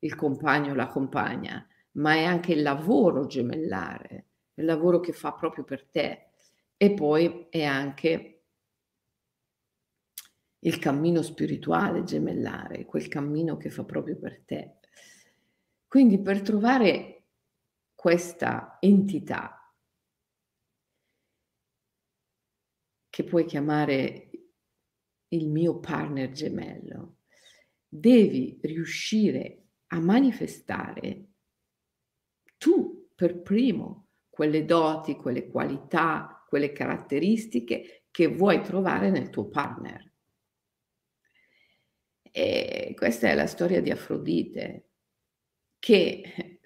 il 0.00 0.14
compagno 0.14 0.70
o 0.70 0.76
la 0.76 0.86
compagna, 0.86 1.66
ma 1.92 2.14
è 2.14 2.22
anche 2.22 2.52
il 2.52 2.62
lavoro 2.62 3.26
gemellare, 3.26 4.26
il 4.54 4.66
lavoro 4.66 5.00
che 5.00 5.12
fa 5.12 5.32
proprio 5.32 5.64
per 5.64 5.84
te. 5.90 6.28
E 6.76 6.94
poi 6.94 7.48
è 7.50 7.64
anche 7.64 8.42
il 10.60 10.78
cammino 10.78 11.22
spirituale 11.22 12.04
gemellare, 12.04 12.84
quel 12.84 13.08
cammino 13.08 13.56
che 13.56 13.70
fa 13.70 13.82
proprio 13.82 14.16
per 14.16 14.42
te. 14.44 14.77
Quindi 15.88 16.20
per 16.20 16.42
trovare 16.42 17.24
questa 17.94 18.76
entità 18.78 19.74
che 23.08 23.24
puoi 23.24 23.46
chiamare 23.46 24.30
il 25.28 25.48
mio 25.48 25.80
partner 25.80 26.30
gemello, 26.30 27.20
devi 27.88 28.58
riuscire 28.62 29.68
a 29.88 29.98
manifestare 29.98 31.24
tu 32.58 33.10
per 33.14 33.40
primo 33.40 34.10
quelle 34.28 34.66
doti, 34.66 35.16
quelle 35.16 35.48
qualità, 35.48 36.44
quelle 36.46 36.72
caratteristiche 36.72 38.04
che 38.10 38.26
vuoi 38.28 38.62
trovare 38.62 39.10
nel 39.10 39.30
tuo 39.30 39.48
partner. 39.48 40.12
E 42.30 42.92
questa 42.94 43.28
è 43.28 43.34
la 43.34 43.46
storia 43.46 43.80
di 43.80 43.90
Afrodite, 43.90 44.87
che 45.80 46.58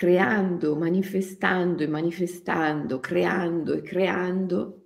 creando, 0.00 0.76
manifestando 0.76 1.82
e 1.82 1.86
manifestando, 1.86 3.00
creando 3.00 3.74
e 3.74 3.82
creando, 3.82 4.84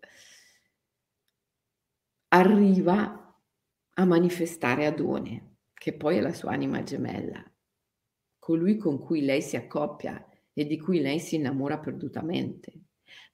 arriva 2.28 3.40
a 3.96 4.04
manifestare 4.04 4.86
Adone, 4.86 5.58
che 5.72 5.94
poi 5.94 6.16
è 6.16 6.20
la 6.20 6.32
sua 6.32 6.50
anima 6.50 6.82
gemella, 6.82 7.48
colui 8.40 8.76
con 8.76 8.98
cui 8.98 9.24
lei 9.24 9.40
si 9.40 9.56
accoppia 9.56 10.26
e 10.52 10.66
di 10.66 10.80
cui 10.80 11.00
lei 11.00 11.20
si 11.20 11.36
innamora 11.36 11.78
perdutamente, 11.78 12.72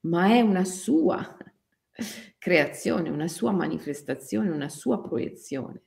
ma 0.00 0.26
è 0.34 0.42
una 0.42 0.64
sua 0.64 1.34
creazione, 2.38 3.08
una 3.08 3.28
sua 3.28 3.52
manifestazione, 3.52 4.50
una 4.50 4.68
sua 4.68 5.00
proiezione. 5.00 5.82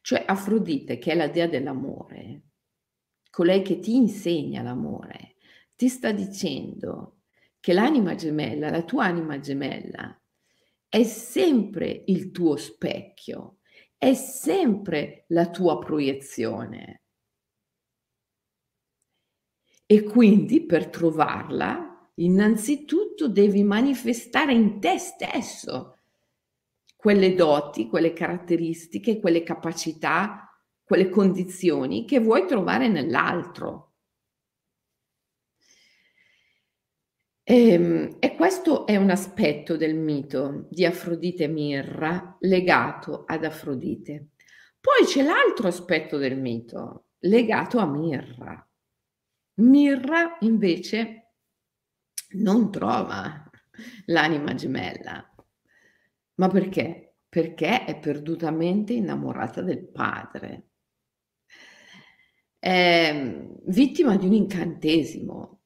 Cioè 0.00 0.24
Afrodite, 0.26 0.98
che 0.98 1.12
è 1.12 1.14
la 1.14 1.28
dea 1.28 1.46
dell'amore, 1.46 2.42
colei 3.30 3.62
che 3.62 3.78
ti 3.78 3.94
insegna 3.94 4.62
l'amore, 4.62 5.36
ti 5.76 5.88
sta 5.88 6.12
dicendo 6.12 7.20
che 7.60 7.72
l'anima 7.72 8.14
gemella, 8.14 8.70
la 8.70 8.82
tua 8.82 9.04
anima 9.04 9.38
gemella, 9.38 10.20
è 10.88 11.04
sempre 11.04 12.02
il 12.06 12.30
tuo 12.32 12.56
specchio, 12.56 13.60
è 13.96 14.14
sempre 14.14 15.24
la 15.28 15.48
tua 15.48 15.78
proiezione. 15.78 17.02
E 19.86 20.02
quindi 20.02 20.66
per 20.66 20.88
trovarla, 20.88 21.91
innanzitutto 22.14 23.28
devi 23.28 23.62
manifestare 23.62 24.52
in 24.52 24.80
te 24.80 24.98
stesso 24.98 25.98
quelle 26.96 27.34
doti, 27.34 27.88
quelle 27.88 28.12
caratteristiche, 28.12 29.18
quelle 29.18 29.42
capacità, 29.42 30.48
quelle 30.84 31.08
condizioni 31.08 32.04
che 32.04 32.20
vuoi 32.20 32.46
trovare 32.46 32.88
nell'altro. 32.88 33.94
E, 37.44 37.68
ehm, 37.72 38.16
e, 38.20 38.36
questo 38.36 38.86
è 38.86 38.96
un 38.96 39.10
aspetto 39.10 39.76
del 39.76 39.96
mito 39.96 40.68
di 40.70 40.84
Afrodite 40.84 41.48
Mirra 41.48 42.36
legato 42.40 43.24
ad 43.26 43.44
Afrodite. 43.44 44.28
Poi 44.80 45.04
c'è 45.04 45.22
l'altro 45.22 45.66
aspetto 45.68 46.18
del 46.18 46.38
mito 46.38 47.06
legato 47.20 47.78
a 47.78 47.86
Mirra. 47.86 48.64
Mirra 49.54 50.36
invece 50.40 51.21
non 52.34 52.70
trova 52.70 53.50
l'anima 54.06 54.54
gemella. 54.54 55.34
Ma 56.34 56.48
perché? 56.48 57.16
Perché 57.28 57.84
è 57.84 57.98
perdutamente 57.98 58.92
innamorata 58.92 59.62
del 59.62 59.86
padre 59.86 60.72
è 62.62 63.44
vittima 63.64 64.16
di 64.16 64.26
un 64.26 64.34
incantesimo 64.34 65.62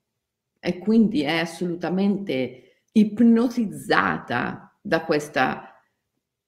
e 0.58 0.78
quindi 0.78 1.20
è 1.20 1.40
assolutamente 1.40 2.84
ipnotizzata 2.92 4.78
da 4.80 5.04
questa 5.04 5.78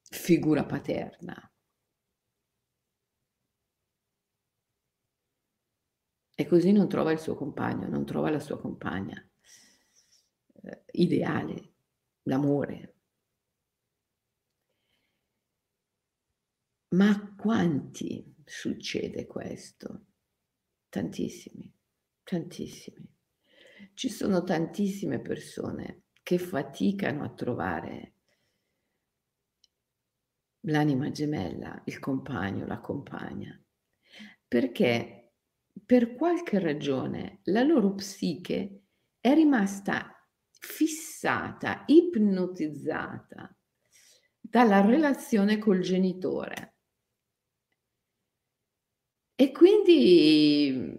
figura 0.01 0.65
paterna. 0.65 1.35
E 6.33 6.47
così 6.47 6.71
non 6.71 6.89
trova 6.89 7.11
il 7.11 7.19
suo 7.19 7.35
compagno, 7.35 7.87
non 7.87 8.03
trova 8.03 8.31
la 8.31 8.39
sua 8.39 8.59
compagna 8.59 9.28
eh, 10.61 10.83
ideale, 10.91 11.73
l'amore. 12.23 12.95
Ma 16.89 17.09
a 17.09 17.35
quanti 17.35 18.35
succede 18.43 19.27
questo? 19.27 20.05
Tantissimi, 20.89 21.71
tantissimi. 22.23 23.07
Ci 23.93 24.09
sono 24.09 24.43
tantissime 24.43 25.19
persone 25.19 26.03
che 26.23 26.39
faticano 26.39 27.23
a 27.23 27.33
trovare 27.33 28.13
l'anima 30.61 31.11
gemella, 31.11 31.81
il 31.85 31.99
compagno, 31.99 32.65
la 32.65 32.79
compagna, 32.79 33.59
perché 34.47 35.31
per 35.85 36.15
qualche 36.15 36.59
ragione 36.59 37.39
la 37.43 37.63
loro 37.63 37.93
psiche 37.93 38.83
è 39.19 39.33
rimasta 39.33 40.18
fissata, 40.59 41.83
ipnotizzata 41.87 43.55
dalla 44.39 44.81
relazione 44.81 45.57
col 45.57 45.79
genitore. 45.79 46.75
E 49.35 49.51
quindi 49.51 50.93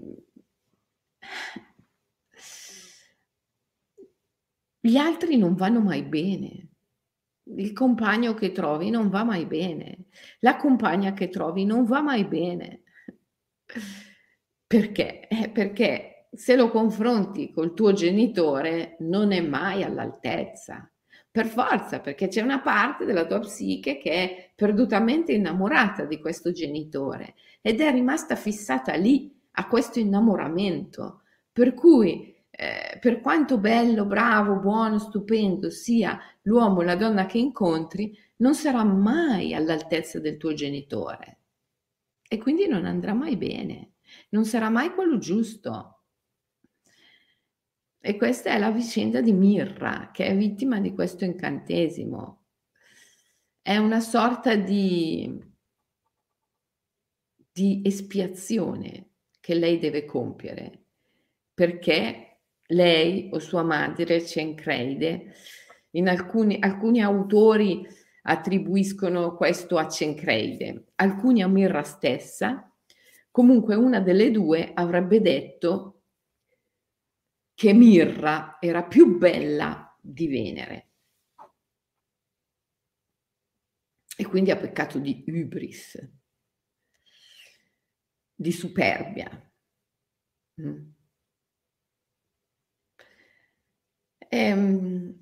gli 4.80 4.96
altri 4.96 5.36
non 5.36 5.54
vanno 5.54 5.80
mai 5.80 6.02
bene. 6.02 6.68
Il 7.56 7.72
compagno 7.72 8.32
che 8.34 8.52
trovi 8.52 8.88
non 8.90 9.10
va 9.10 9.24
mai 9.24 9.44
bene. 9.44 10.06
La 10.40 10.56
compagna 10.56 11.12
che 11.12 11.28
trovi 11.28 11.64
non 11.64 11.84
va 11.84 12.00
mai 12.00 12.24
bene. 12.24 12.84
Perché? 14.66 15.26
Eh, 15.28 15.50
perché 15.50 16.09
se 16.32 16.54
lo 16.54 16.70
confronti 16.70 17.50
col 17.50 17.74
tuo 17.74 17.92
genitore 17.92 18.96
non 19.00 19.32
è 19.32 19.40
mai 19.40 19.82
all'altezza. 19.82 20.90
Per 21.32 21.46
forza, 21.46 22.00
perché 22.00 22.26
c'è 22.26 22.40
una 22.40 22.60
parte 22.60 23.04
della 23.04 23.24
tua 23.24 23.38
psiche 23.40 23.98
che 23.98 24.10
è 24.10 24.50
perdutamente 24.54 25.32
innamorata 25.32 26.04
di 26.04 26.18
questo 26.18 26.50
genitore 26.50 27.34
ed 27.60 27.80
è 27.80 27.90
rimasta 27.92 28.34
fissata 28.34 28.94
lì 28.94 29.32
a 29.52 29.68
questo 29.68 30.00
innamoramento. 30.00 31.22
Per 31.52 31.74
cui, 31.74 32.34
eh, 32.50 32.98
per 33.00 33.20
quanto 33.20 33.58
bello, 33.58 34.06
bravo, 34.06 34.56
buono, 34.56 34.98
stupendo 34.98 35.70
sia 35.70 36.18
l'uomo 36.42 36.78
o 36.78 36.82
la 36.82 36.96
donna 36.96 37.26
che 37.26 37.38
incontri, 37.38 38.16
non 38.36 38.54
sarà 38.54 38.82
mai 38.82 39.54
all'altezza 39.54 40.18
del 40.18 40.36
tuo 40.36 40.52
genitore. 40.52 41.38
E 42.28 42.38
quindi 42.38 42.66
non 42.66 42.86
andrà 42.86 43.14
mai 43.14 43.36
bene, 43.36 43.92
non 44.30 44.44
sarà 44.44 44.68
mai 44.68 44.94
quello 44.94 45.18
giusto. 45.18 45.99
E 48.02 48.16
questa 48.16 48.50
è 48.50 48.58
la 48.58 48.70
vicenda 48.70 49.20
di 49.20 49.32
Mirra, 49.32 50.10
che 50.10 50.24
è 50.24 50.34
vittima 50.34 50.80
di 50.80 50.94
questo 50.94 51.24
incantesimo. 51.24 52.44
È 53.60 53.76
una 53.76 54.00
sorta 54.00 54.56
di, 54.56 55.38
di 57.52 57.82
espiazione 57.84 59.10
che 59.38 59.54
lei 59.54 59.78
deve 59.78 60.06
compiere, 60.06 60.86
perché 61.52 62.40
lei 62.68 63.28
o 63.32 63.38
sua 63.38 63.62
madre, 63.62 64.24
Cencreide, 64.24 65.34
in 65.90 66.08
alcuni, 66.08 66.56
alcuni 66.58 67.02
autori 67.02 67.86
attribuiscono 68.22 69.36
questo 69.36 69.76
a 69.76 69.88
Cencreide, 69.88 70.92
alcuni 70.94 71.42
a 71.42 71.48
Mirra 71.48 71.82
stessa, 71.82 72.72
comunque 73.30 73.74
una 73.74 74.00
delle 74.00 74.30
due 74.30 74.70
avrebbe 74.72 75.20
detto 75.20 75.99
che 77.60 77.74
Mirra 77.74 78.56
era 78.58 78.82
più 78.84 79.18
bella 79.18 79.94
di 80.00 80.28
Venere. 80.28 80.88
E 84.16 84.24
quindi 84.24 84.50
ha 84.50 84.56
peccato 84.56 84.98
di 84.98 85.22
hubris, 85.26 85.98
di 88.34 88.50
superbia. 88.50 89.28
Mm. 90.58 90.92
Ehm, 94.30 95.14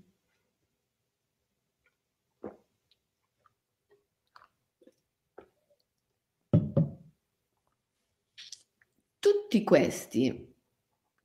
tutti 9.18 9.64
questi 9.64 10.47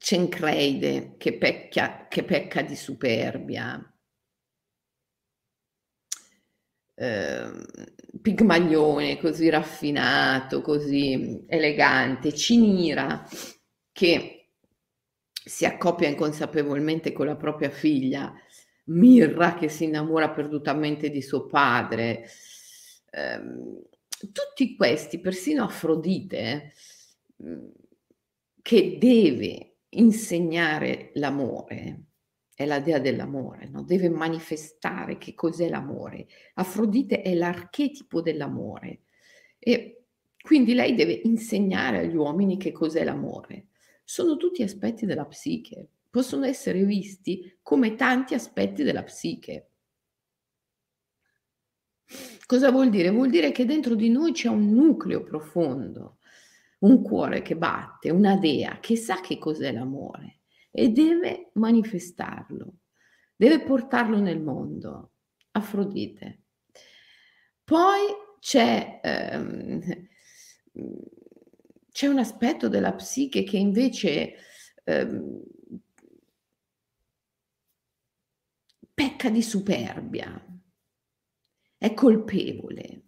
Cencreide 0.03 1.15
che, 1.17 1.37
pecchia, 1.37 2.07
che 2.09 2.25
pecca 2.25 2.61
di 2.61 2.75
superbia, 2.75 3.81
eh, 6.95 7.51
Pigmaglione 8.21 9.17
così 9.17 9.49
raffinato, 9.49 10.61
così 10.61 11.45
elegante, 11.47 12.33
Cinira 12.33 13.25
che 13.93 14.49
si 15.31 15.63
accoppia 15.63 16.09
inconsapevolmente 16.09 17.13
con 17.13 17.27
la 17.27 17.37
propria 17.37 17.69
figlia, 17.69 18.33
Mirra 18.87 19.53
che 19.53 19.69
si 19.69 19.85
innamora 19.85 20.31
perdutamente 20.31 21.09
di 21.09 21.21
suo 21.21 21.45
padre. 21.45 22.27
Ehm, 23.11 23.81
tutti 24.33 24.75
questi, 24.75 25.21
persino 25.21 25.63
Afrodite, 25.63 26.73
eh, 27.37 27.71
che 28.61 28.97
deve 28.99 29.72
insegnare 29.99 31.12
l'amore, 31.15 32.03
è 32.56 32.65
la 32.65 32.79
dea 32.79 32.99
dell'amore, 32.99 33.67
no? 33.67 33.84
deve 33.84 34.10
manifestare 34.10 35.17
che 35.17 35.34
cos'è 35.34 35.69
l'amore. 35.69 36.27
Afrodite 36.56 37.21
è 37.21 37.34
l'archetipo 37.34 38.21
dell'amore 38.21 39.01
e 39.58 40.03
quindi 40.41 40.73
lei 40.73 40.93
deve 40.93 41.21
insegnare 41.23 41.99
agli 41.99 42.15
uomini 42.15 42.58
che 42.58 42.71
cos'è 42.71 43.03
l'amore. 43.03 43.67
Sono 44.03 44.38
tutti 44.38 44.62
aspetti 44.62 45.06
della 45.06 45.25
psiche, 45.25 45.88
possono 46.10 46.45
essere 46.45 46.84
visti 46.84 47.58
come 47.62 47.95
tanti 47.95 48.34
aspetti 48.34 48.84
della 48.84 49.03
psiche. 49.03 49.69
Cosa 52.45 52.69
vuol 52.71 52.89
dire? 52.89 53.10
Vuol 53.10 53.29
dire 53.29 53.51
che 53.51 53.65
dentro 53.65 53.95
di 53.95 54.10
noi 54.10 54.34
c'è 54.34 54.49
un 54.49 54.73
nucleo 54.73 55.23
profondo, 55.23 56.17
un 56.84 57.02
cuore 57.02 57.41
che 57.41 57.56
batte, 57.56 58.10
una 58.12 58.38
dea 58.38 58.80
che 58.80 58.96
sa 58.96 59.22
che 59.22 59.38
cos'è 59.38 59.72
l'amore 59.72 60.41
e 60.72 60.89
deve 60.89 61.52
manifestarlo, 61.54 62.80
deve 63.36 63.62
portarlo 63.63 64.19
nel 64.19 64.41
mondo. 64.41 65.12
Afrodite. 65.52 66.41
Poi 67.63 68.02
c'è, 68.39 69.00
ehm, 69.04 69.82
c'è 71.91 72.08
un 72.08 72.17
aspetto 72.17 72.67
della 72.67 72.93
psiche 72.93 73.43
che 73.43 73.58
invece 73.58 74.34
ehm, 74.84 75.41
pecca 78.93 79.30
di 79.30 79.41
superbia, 79.41 80.43
è 81.78 81.93
colpevole, 81.93 83.04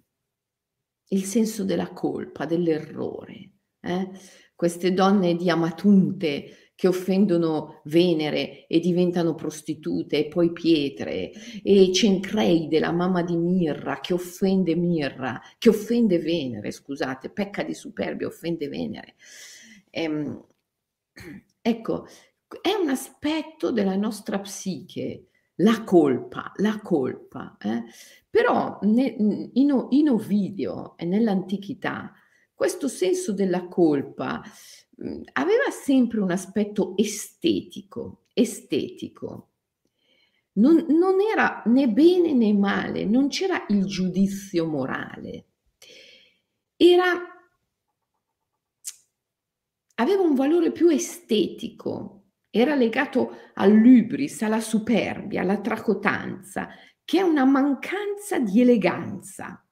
il 1.10 1.24
senso 1.24 1.64
della 1.64 1.92
colpa, 1.94 2.46
dell'errore. 2.46 3.55
Eh? 3.86 4.10
Queste 4.56 4.94
donne 4.94 5.36
di 5.36 5.50
Amatunte 5.50 6.66
che 6.76 6.88
offendono 6.90 7.82
Venere 7.86 8.68
e 8.68 8.80
diventano 8.80 9.34
prostitute 9.34 10.26
e 10.26 10.28
poi 10.28 10.52
pietre, 10.52 11.32
e 11.64 11.92
Cencreide, 11.94 12.80
la 12.80 12.92
mamma 12.92 13.24
di 13.24 13.38
Mirra, 13.38 14.02
che 14.02 14.14
offende 14.14 14.76
Mirra, 14.76 15.42
che 15.58 15.70
offende 15.70 16.20
Venere, 16.20 16.72
scusate, 16.72 17.30
pecca 17.30 17.64
di 17.64 17.74
superbia, 17.74 18.28
offende 18.28 18.68
Venere. 18.68 19.16
Ehm, 19.90 20.46
ecco, 21.62 22.08
è 22.62 22.74
un 22.74 22.90
aspetto 22.90 23.72
della 23.72 23.96
nostra 23.96 24.40
psiche, 24.40 25.28
la 25.60 25.84
colpa, 25.86 26.52
la 26.58 26.82
colpa. 26.82 27.56
Eh? 27.58 27.84
Però 28.30 28.80
in, 28.82 29.50
in 29.54 30.10
Ovidio 30.10 30.98
e 30.98 31.06
nell'antichità 31.06 32.12
questo 32.56 32.88
senso 32.88 33.34
della 33.34 33.68
colpa 33.68 34.42
Mhmm, 34.98 35.24
aveva 35.34 35.70
sempre 35.72 36.20
un 36.22 36.32
aspetto 36.32 36.94
estetico, 36.98 38.26
estetico. 38.34 39.50
Non, 40.54 40.86
non 40.88 41.20
era 41.20 41.64
né 41.66 41.88
bene 41.90 42.32
né 42.34 42.54
male, 42.54 43.06
non 43.06 43.28
c'era 43.28 43.66
il 43.70 43.86
giudizio 43.86 44.66
morale. 44.66 45.48
Era, 46.78 47.12
aveva 49.96 50.22
un 50.22 50.36
valore 50.36 50.72
più 50.72 50.90
estetico, 50.90 52.24
era 52.50 52.76
legato 52.76 53.52
all'ubris, 53.56 54.42
alla 54.42 54.62
superbia, 54.62 55.42
alla 55.42 55.60
tracotanza, 55.60 56.70
che 57.04 57.20
è 57.20 57.22
una 57.22 57.46
mancanza 57.46 58.40
di 58.40 58.62
eleganza. 58.62 59.65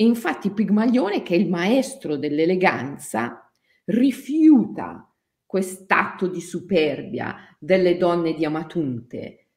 E 0.00 0.04
infatti 0.04 0.50
Pigmalione, 0.50 1.20
che 1.20 1.34
è 1.34 1.38
il 1.38 1.50
maestro 1.50 2.16
dell'eleganza, 2.16 3.52
rifiuta 3.84 5.14
quest'atto 5.44 6.26
di 6.26 6.40
superbia 6.40 7.54
delle 7.58 7.98
donne 7.98 8.32
di 8.32 8.46
Amatunte 8.46 9.48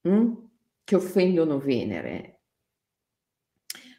hm? 0.00 0.32
che 0.82 0.96
offendono 0.96 1.58
Venere. 1.58 2.40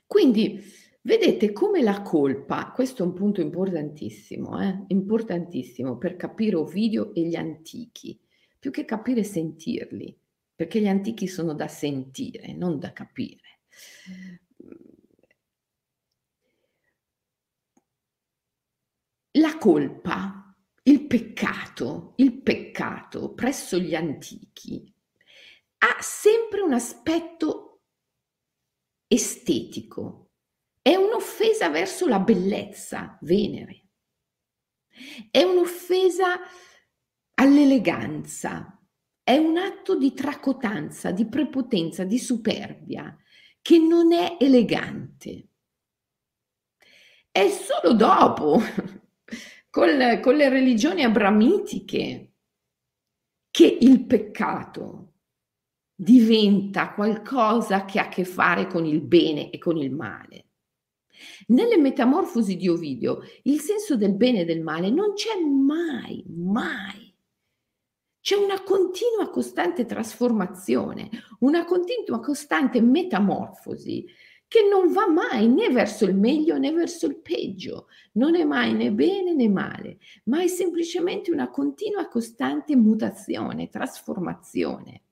Quindi 0.08 0.60
vedete 1.02 1.52
come 1.52 1.84
la 1.84 2.02
colpa, 2.02 2.72
questo 2.72 3.04
è 3.04 3.06
un 3.06 3.14
punto 3.14 3.40
importantissimo, 3.42 4.60
eh? 4.60 4.86
importantissimo 4.88 6.00
per 6.00 6.16
capire 6.16 6.56
Ovidio 6.56 7.14
e 7.14 7.28
gli 7.28 7.36
antichi, 7.36 8.20
più 8.58 8.72
che 8.72 8.84
capire 8.84 9.24
sentirli, 9.24 10.20
perché 10.56 10.82
gli 10.82 10.88
antichi 10.88 11.28
sono 11.28 11.54
da 11.54 11.68
sentire, 11.68 12.52
non 12.52 12.80
da 12.80 12.92
capire. 12.94 13.60
La 19.36 19.58
colpa, 19.58 20.54
il 20.84 21.08
peccato, 21.08 22.14
il 22.18 22.42
peccato 22.42 23.34
presso 23.34 23.78
gli 23.78 23.96
antichi 23.96 24.94
ha 25.84 26.02
sempre 26.02 26.62
un 26.62 26.74
aspetto 26.74 27.84
estetico, 29.08 30.32
è 30.82 30.96
un'offesa 30.96 31.70
verso 31.70 32.08
la 32.08 32.20
bellezza, 32.20 33.18
Venere, 33.22 33.88
è 35.32 35.42
un'offesa 35.44 36.40
all'eleganza, 37.36 38.80
è 39.24 39.38
un 39.38 39.58
atto 39.58 39.98
di 39.98 40.14
tracotanza, 40.14 41.12
di 41.12 41.28
prepotenza, 41.28 42.04
di 42.04 42.20
superbia, 42.20 43.18
che 43.62 43.78
non 43.78 44.12
è 44.12 44.38
elegante. 44.40 45.48
È 47.32 47.48
solo 47.50 47.94
dopo 47.94 48.60
con, 49.72 50.20
con 50.22 50.36
le 50.36 50.50
religioni 50.50 51.04
abramitiche 51.04 52.34
che 53.50 53.78
il 53.80 54.06
peccato 54.06 55.14
diventa 55.96 56.94
qualcosa 56.94 57.86
che 57.86 58.00
ha 58.00 58.06
a 58.06 58.10
che 58.10 58.26
fare 58.26 58.68
con 58.68 58.86
il 58.86 59.02
bene 59.02 59.50
e 59.50 59.58
con 59.58 59.78
il 59.78 59.92
male. 59.92 60.50
Nelle 61.48 61.78
metamorfosi 61.78 62.58
di 62.58 62.68
Ovidio 62.68 63.22
il 63.44 63.60
senso 63.60 63.96
del 63.96 64.16
bene 64.16 64.42
e 64.42 64.46
del 64.46 64.62
male 64.62 64.90
non 64.90 65.14
c'è 65.14 65.40
mai, 65.40 66.24
mai. 66.28 67.10
C'è 68.20 68.36
una 68.36 68.62
continua 68.64 69.30
costante 69.30 69.86
trasformazione, 69.86 71.10
una 71.40 71.66
continua 71.66 72.20
costante 72.20 72.82
metamorfosi 72.82 74.06
che 74.52 74.68
non 74.70 74.92
va 74.92 75.08
mai 75.08 75.48
né 75.48 75.70
verso 75.70 76.04
il 76.04 76.14
meglio 76.14 76.58
né 76.58 76.74
verso 76.74 77.06
il 77.06 77.16
peggio, 77.22 77.88
non 78.16 78.36
è 78.36 78.44
mai 78.44 78.74
né 78.74 78.92
bene 78.92 79.34
né 79.34 79.48
male, 79.48 79.98
ma 80.26 80.42
è 80.42 80.48
semplicemente 80.48 81.32
una 81.32 81.50
continua 81.50 82.10
costante 82.10 82.76
mutazione, 82.76 83.70
trasformazione. 83.70 85.04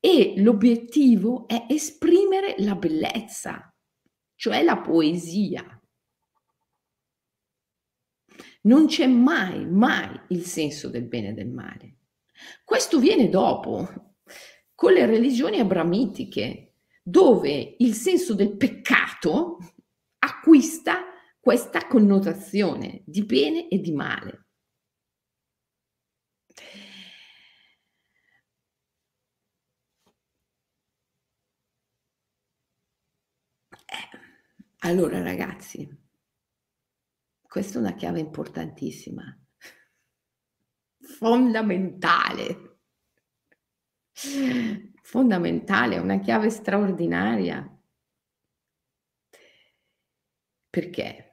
E 0.00 0.32
l'obiettivo 0.38 1.46
è 1.46 1.66
esprimere 1.68 2.54
la 2.60 2.74
bellezza, 2.74 3.70
cioè 4.34 4.62
la 4.62 4.78
poesia. 4.78 5.78
Non 8.62 8.86
c'è 8.86 9.06
mai, 9.06 9.66
mai 9.66 10.18
il 10.28 10.46
senso 10.46 10.88
del 10.88 11.04
bene 11.04 11.28
e 11.28 11.34
del 11.34 11.50
male. 11.50 11.96
Questo 12.64 12.98
viene 12.98 13.28
dopo, 13.28 14.14
con 14.74 14.94
le 14.94 15.04
religioni 15.04 15.58
abramitiche, 15.58 16.71
dove 17.02 17.76
il 17.78 17.94
senso 17.94 18.34
del 18.34 18.56
peccato 18.56 19.58
acquista 20.18 21.04
questa 21.40 21.88
connotazione 21.88 23.02
di 23.04 23.24
bene 23.24 23.68
e 23.68 23.80
di 23.80 23.92
male. 23.92 24.46
Eh, 33.86 34.08
allora 34.80 35.20
ragazzi, 35.20 35.88
questa 37.42 37.78
è 37.78 37.80
una 37.80 37.94
chiave 37.94 38.20
importantissima, 38.20 39.24
fondamentale 41.18 42.78
fondamentale, 45.02 45.98
una 45.98 46.18
chiave 46.18 46.48
straordinaria. 46.48 47.68
Perché? 50.70 51.30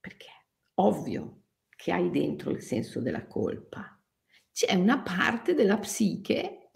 Perché 0.00 0.26
ovvio 0.74 1.42
che 1.76 1.92
hai 1.92 2.10
dentro 2.10 2.50
il 2.50 2.62
senso 2.62 3.00
della 3.00 3.26
colpa. 3.26 3.96
C'è 4.50 4.74
una 4.74 5.00
parte 5.02 5.54
della 5.54 5.78
psiche 5.78 6.70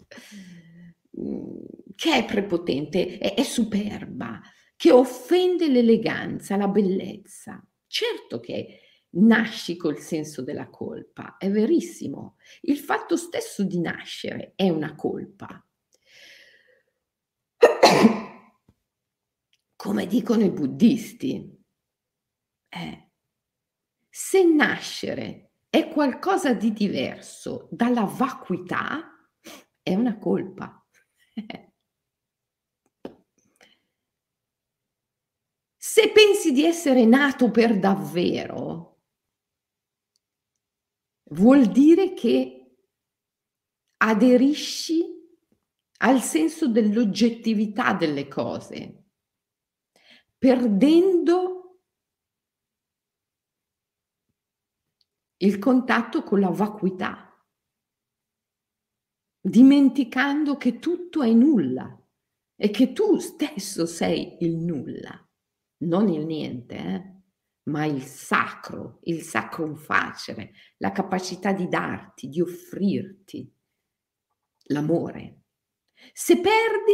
mm, 1.19 1.57
che 1.95 2.13
è 2.15 2.25
prepotente, 2.25 3.17
è, 3.17 3.33
è 3.33 3.43
superba, 3.43 4.39
che 4.75 4.91
offende 4.91 5.67
l'eleganza, 5.67 6.55
la 6.55 6.67
bellezza. 6.67 7.61
Certo 7.87 8.39
che 8.39 8.80
nasci 9.11 9.75
col 9.77 9.99
senso 9.99 10.41
della 10.41 10.69
colpa. 10.69 11.37
È 11.37 11.49
verissimo. 11.49 12.37
Il 12.61 12.77
fatto 12.77 13.15
stesso 13.17 13.63
di 13.63 13.79
nascere 13.79 14.53
è 14.55 14.69
una 14.69 14.95
colpa. 14.95 15.65
Come 19.75 20.05
dicono 20.05 20.43
i 20.43 20.51
buddisti, 20.51 21.59
eh, 22.69 23.09
se 24.09 24.43
nascere 24.43 25.51
è 25.69 25.89
qualcosa 25.89 26.53
di 26.53 26.71
diverso 26.71 27.67
dalla 27.71 28.03
vacuità, 28.03 29.11
è 29.81 29.95
una 29.95 30.17
colpa. 30.17 30.85
Se 35.83 36.11
pensi 36.11 36.51
di 36.53 36.63
essere 36.63 37.05
nato 37.05 37.49
per 37.51 37.77
davvero, 37.77 38.90
vuol 41.33 41.67
dire 41.67 42.13
che 42.13 42.75
aderisci 43.97 45.19
al 45.99 46.21
senso 46.21 46.67
dell'oggettività 46.67 47.93
delle 47.93 48.27
cose, 48.27 49.03
perdendo 50.37 51.81
il 55.37 55.59
contatto 55.59 56.23
con 56.23 56.39
la 56.39 56.49
vacuità, 56.49 57.27
dimenticando 59.39 60.57
che 60.57 60.79
tutto 60.79 61.21
è 61.23 61.31
nulla 61.31 61.97
e 62.55 62.69
che 62.69 62.93
tu 62.93 63.17
stesso 63.17 63.85
sei 63.85 64.37
il 64.41 64.55
nulla 64.57 65.27
non 65.83 66.09
il 66.09 66.25
niente, 66.25 66.75
eh? 66.75 67.10
Ma 67.63 67.85
il 67.85 68.01
sacro, 68.01 68.99
il 69.03 69.21
sacrum 69.21 69.75
facere, 69.75 70.53
la 70.77 70.91
capacità 70.91 71.51
di 71.51 71.67
darti, 71.67 72.27
di 72.27 72.41
offrirti 72.41 73.53
l'amore. 74.65 75.41
Se 76.13 76.39
perdi 76.39 76.93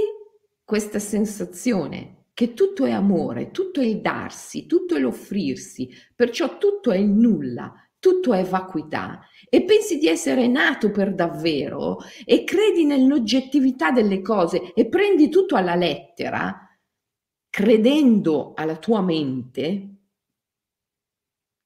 questa 0.63 0.99
sensazione 0.99 2.25
che 2.33 2.53
tutto 2.53 2.85
è 2.85 2.91
amore, 2.91 3.51
tutto 3.51 3.79
è 3.79 3.85
il 3.85 4.01
darsi, 4.01 4.65
tutto 4.65 4.95
è 4.95 4.99
l'offrirsi, 4.99 5.89
perciò 6.13 6.57
tutto 6.57 6.91
è 6.91 6.97
il 6.97 7.09
nulla, 7.09 7.73
tutto 7.99 8.33
è 8.33 8.43
vacuità 8.43 9.21
e 9.49 9.63
pensi 9.63 9.97
di 9.97 10.07
essere 10.07 10.47
nato 10.47 10.91
per 10.91 11.15
davvero 11.15 11.97
e 12.25 12.43
credi 12.43 12.85
nell'oggettività 12.85 13.91
delle 13.91 14.21
cose 14.21 14.73
e 14.73 14.87
prendi 14.87 15.29
tutto 15.29 15.55
alla 15.55 15.75
lettera, 15.75 16.77
credendo 17.49 18.53
alla 18.53 18.77
tua 18.77 19.01
mente 19.01 19.96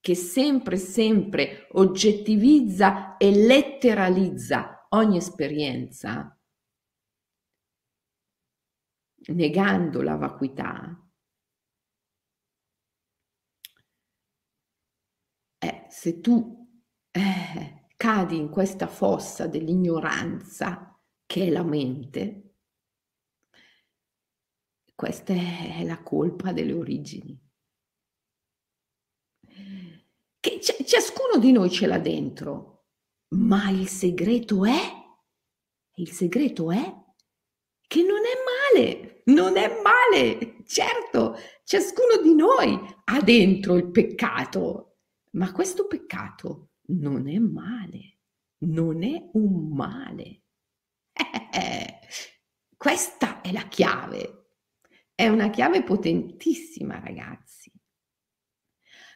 che 0.02 0.16
sempre, 0.16 0.78
sempre 0.78 1.68
oggettivizza 1.74 3.18
e 3.18 3.32
letteralizza 3.32 4.88
ogni 4.90 5.18
esperienza, 5.18 6.38
negando 9.28 10.02
la 10.02 10.16
vacuità, 10.16 11.08
eh, 15.60 15.86
se 15.88 16.20
tu 16.20 16.68
eh, 17.12 17.88
cadi 17.96 18.38
in 18.38 18.50
questa 18.50 18.88
fossa 18.88 19.46
dell'ignoranza 19.46 21.00
che 21.28 21.46
è 21.46 21.50
la 21.52 21.64
mente, 21.64 22.56
questa 24.96 25.34
è 25.34 25.84
la 25.86 26.02
colpa 26.02 26.52
delle 26.52 26.74
origini. 26.74 27.51
Che 30.42 30.60
ciascuno 30.60 31.38
di 31.40 31.52
noi 31.52 31.70
ce 31.70 31.86
l'ha 31.88 32.00
dentro, 32.00 32.88
ma 33.36 33.70
il 33.70 33.88
segreto 33.88 34.66
è, 34.66 34.80
il 35.96 36.12
segreto 36.12 36.72
è 36.72 37.00
che 37.88 38.04
non 38.04 38.20
è 38.20 38.76
male, 38.76 39.22
non 39.26 39.56
è 39.56 39.82
male. 39.82 40.64
Certo, 40.66 41.38
ciascuno 41.64 42.22
di 42.22 42.34
noi 42.34 42.78
ha 43.06 43.22
dentro 43.22 43.76
il 43.76 43.90
peccato, 43.92 44.98
ma 45.34 45.52
questo 45.54 45.88
peccato 45.88 46.72
non 46.88 47.30
è 47.30 47.38
male, 47.38 48.18
non 48.66 49.04
è 49.04 49.30
un 49.34 49.74
male. 49.74 50.42
Questa 52.76 53.42
è 53.42 53.52
la 53.52 53.68
chiave 53.68 54.42
è 55.22 55.28
una 55.28 55.52
chiave 55.52 55.84
potentissima, 55.84 57.00
ragazzi. 57.00 57.72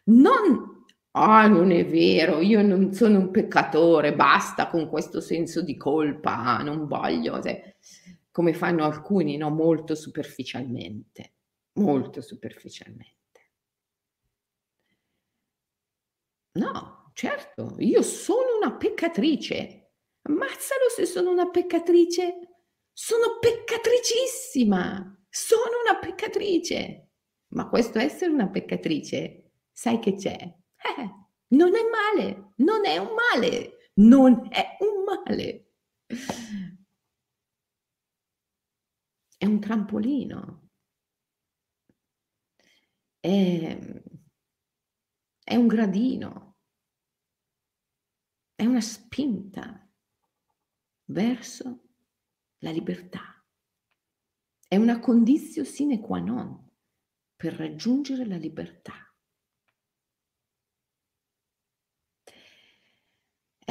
Non, 0.05 0.84
ah, 1.15 1.47
non 1.47 1.71
è 1.71 1.85
vero, 1.85 2.41
io 2.41 2.61
non 2.61 2.93
sono 2.93 3.19
un 3.19 3.31
peccatore, 3.31 4.15
basta 4.15 4.67
con 4.69 4.87
questo 4.89 5.21
senso 5.21 5.61
di 5.61 5.77
colpa, 5.77 6.57
non 6.61 6.87
voglio, 6.87 7.41
cioè, 7.41 7.75
come 8.31 8.53
fanno 8.53 8.83
alcuni, 8.83 9.37
no? 9.37 9.49
Molto 9.49 9.95
superficialmente, 9.95 11.33
molto 11.73 12.21
superficialmente. 12.21 13.13
No, 16.53 17.11
certo, 17.13 17.75
io 17.79 18.01
sono 18.01 18.57
una 18.61 18.75
peccatrice. 18.75 19.91
Ammazzalo 20.23 20.89
se 20.95 21.05
sono 21.05 21.31
una 21.31 21.49
peccatrice. 21.49 22.39
Sono 22.93 23.37
peccatricissima. 23.39 25.25
Sono 25.29 25.81
una 25.83 25.99
peccatrice. 25.99 27.09
Ma 27.49 27.67
questo 27.69 27.99
essere 27.99 28.31
una 28.31 28.49
peccatrice, 28.49 29.51
sai 29.71 29.99
che 29.99 30.15
c'è? 30.15 30.55
Eh, 30.85 31.09
non 31.55 31.75
è 31.75 31.81
male, 31.89 32.53
non 32.57 32.85
è 32.85 32.97
un 32.97 33.13
male, 33.13 33.89
non 33.95 34.47
è 34.51 34.77
un 34.79 35.03
male. 35.03 35.71
È 39.37 39.45
un 39.45 39.59
trampolino. 39.59 40.69
È, 43.19 44.03
è 45.43 45.55
un 45.55 45.67
gradino. 45.67 46.57
È 48.53 48.65
una 48.65 48.81
spinta 48.81 49.89
verso 51.05 51.89
la 52.59 52.71
libertà. 52.71 53.43
È 54.67 54.77
una 54.77 54.99
condizione 54.99 55.67
sine 55.67 55.99
qua 55.99 56.19
non 56.19 56.63
per 57.35 57.53
raggiungere 57.53 58.25
la 58.25 58.37
libertà. 58.37 59.04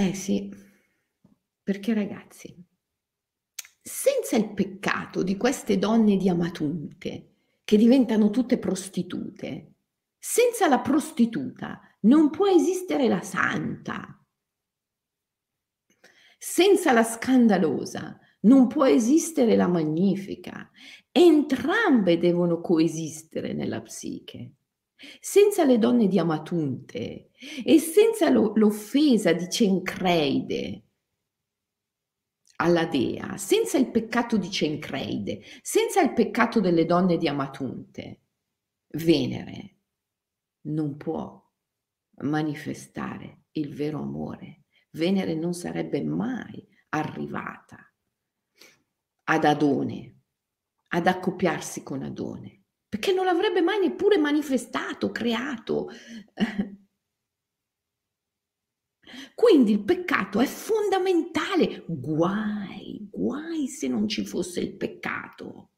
Eh 0.04 0.12
sì, 0.12 0.54
perché 1.62 1.94
ragazzi, 1.94 2.54
senza 3.80 4.36
il 4.36 4.52
peccato 4.52 5.22
di 5.22 5.38
queste 5.38 5.78
donne 5.78 6.18
di 6.18 6.28
Amatunte 6.28 7.36
che 7.64 7.78
diventano 7.78 8.28
tutte 8.28 8.58
prostitute, 8.58 9.76
senza 10.18 10.68
la 10.68 10.80
prostituta 10.80 11.80
non 12.00 12.28
può 12.28 12.46
esistere 12.46 13.08
la 13.08 13.22
santa. 13.22 14.22
Senza 16.36 16.92
la 16.92 17.02
scandalosa 17.02 18.20
non 18.40 18.66
può 18.66 18.84
esistere 18.84 19.56
la 19.56 19.68
magnifica. 19.68 20.70
Entrambe 21.10 22.18
devono 22.18 22.60
coesistere 22.60 23.54
nella 23.54 23.80
psiche. 23.80 24.52
Senza 25.20 25.64
le 25.64 25.78
donne 25.78 26.07
di 26.07 26.18
Amatunte 26.18 27.30
e 27.64 27.78
senza 27.78 28.30
lo, 28.30 28.52
l'offesa 28.54 29.33
di 29.33 29.48
Cencreide 29.48 30.85
alla 32.57 32.87
dea, 32.87 33.37
senza 33.37 33.78
il 33.78 33.90
peccato 33.90 34.37
di 34.37 34.50
Cencreide, 34.50 35.42
senza 35.61 36.00
il 36.00 36.12
peccato 36.12 36.61
delle 36.61 36.85
donne 36.85 37.16
di 37.16 37.28
Amatunte, 37.28 38.20
Venere 38.94 39.78
non 40.66 40.96
può 40.96 41.42
manifestare 42.22 43.46
il 43.52 43.74
vero 43.74 44.00
amore. 44.00 44.64
Venere 44.90 45.35
non 45.35 45.52
sarebbe 45.52 46.02
mai 46.02 46.64
arrivata 46.90 47.92
ad 49.24 49.44
Adone, 49.44 50.20
ad 50.88 51.07
accoppiarsi 51.09 51.83
con 51.83 52.02
Adone, 52.02 52.63
perché 52.94 53.12
non 53.12 53.24
l'avrebbe 53.24 53.61
mai 53.61 53.80
neppure 53.80 54.18
manifestato, 54.18 55.11
creato. 55.11 55.88
Quindi 59.35 59.72
il 59.72 59.83
peccato 59.83 60.38
è 60.38 60.46
fondamentale. 60.46 61.83
Guai, 61.88 63.09
guai 63.11 63.66
se 63.66 63.88
non 63.88 64.07
ci 64.07 64.24
fosse 64.24 64.61
il 64.61 64.76
peccato. 64.76 65.72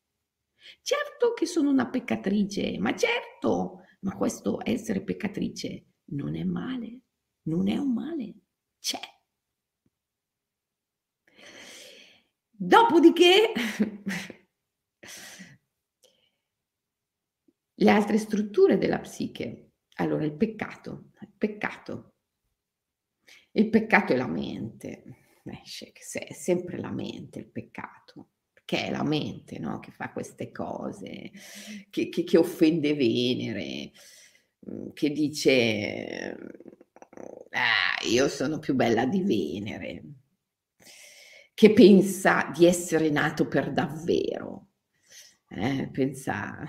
Certo 0.83 1.33
che 1.33 1.47
sono 1.47 1.71
una 1.71 1.89
peccatrice, 1.89 2.77
ma 2.79 2.95
certo, 2.95 3.81
ma 4.01 4.15
questo 4.15 4.61
essere 4.63 5.03
peccatrice 5.03 5.87
non 6.11 6.37
è 6.37 6.45
male, 6.45 7.01
non 7.45 7.67
è 7.69 7.79
un 7.79 7.95
male, 7.95 8.35
c'è. 8.79 9.01
Dopodiché 12.51 13.53
le 17.77 17.91
altre 17.91 18.19
strutture 18.19 18.79
della 18.79 19.01
psiche. 19.01 19.71
Allora, 19.97 20.25
il 20.25 20.35
peccato. 20.35 21.11
Il 21.21 21.33
peccato. 21.37 22.13
Il 23.53 23.71
peccato 23.71 24.13
è 24.13 24.17
la 24.17 24.29
mente, 24.29 25.03
è 25.45 26.33
sempre 26.33 26.79
la 26.79 26.91
mente 26.91 27.39
il 27.39 27.49
peccato, 27.49 28.29
perché 28.53 28.87
è 28.87 28.91
la 28.91 29.03
mente 29.03 29.59
no? 29.59 29.79
che 29.81 29.93
fa 29.93 30.11
queste 30.13 30.51
cose, 30.53 31.31
che, 31.89 32.11
che, 32.11 32.25
che 32.25 32.37
offende 32.37 32.95
Venere, 32.95 33.93
mm, 34.71 34.89
che 34.93 35.11
dice 35.11 36.37
ah, 37.51 38.07
io 38.09 38.29
sono 38.29 38.59
più 38.59 38.75
bella 38.75 39.07
di 39.07 39.23
Venere, 39.23 40.03
che 41.55 41.73
pensa 41.73 42.51
di 42.55 42.67
essere 42.67 43.09
nato 43.09 43.49
per 43.49 43.73
davvero. 43.73 44.69
Eh, 45.49 45.89
pensa... 45.91 46.63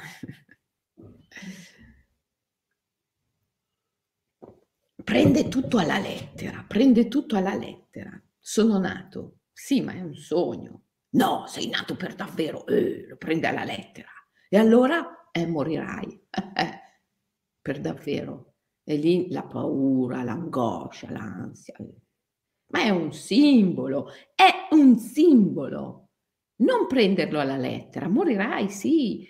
prende 5.07 5.47
tutto 5.47 5.77
alla 5.77 5.99
lettera, 5.99 6.65
prende 6.67 7.07
tutto 7.07 7.37
alla 7.37 7.55
lettera. 7.55 8.11
Sono 8.37 8.77
nato, 8.77 9.39
sì, 9.53 9.79
ma 9.79 9.93
è 9.93 10.01
un 10.01 10.15
sogno. 10.15 10.83
No, 11.11 11.45
sei 11.47 11.69
nato 11.69 11.95
per 11.95 12.13
davvero, 12.13 12.65
eh, 12.67 13.05
lo 13.07 13.15
prende 13.15 13.47
alla 13.47 13.63
lettera. 13.63 14.09
E 14.49 14.57
allora, 14.57 15.29
eh, 15.31 15.47
morirai, 15.47 16.27
per 17.61 17.79
davvero. 17.79 18.55
E 18.83 18.97
lì 18.97 19.29
la 19.29 19.43
paura, 19.43 20.23
l'angoscia, 20.23 21.09
l'ansia. 21.09 21.75
Ma 22.71 22.81
è 22.81 22.89
un 22.89 23.13
simbolo, 23.13 24.09
è 24.35 24.67
un 24.71 24.97
simbolo. 24.97 26.09
Non 26.57 26.85
prenderlo 26.87 27.39
alla 27.39 27.55
lettera, 27.55 28.09
morirai, 28.09 28.69
sì, 28.69 29.25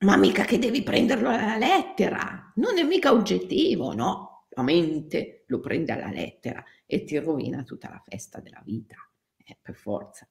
ma 0.00 0.16
mica 0.16 0.44
che 0.44 0.58
devi 0.58 0.82
prenderlo 0.82 1.28
alla 1.28 1.56
lettera, 1.56 2.52
non 2.56 2.78
è 2.78 2.82
mica 2.82 3.12
oggettivo, 3.12 3.92
no? 3.92 4.30
la 4.50 4.62
mente 4.62 5.44
lo 5.46 5.60
prende 5.60 5.92
alla 5.92 6.10
lettera 6.10 6.62
e 6.86 7.04
ti 7.04 7.18
rovina 7.18 7.62
tutta 7.62 7.88
la 7.88 8.02
festa 8.06 8.40
della 8.40 8.62
vita, 8.64 8.96
eh, 9.36 9.58
per 9.60 9.74
forza. 9.74 10.28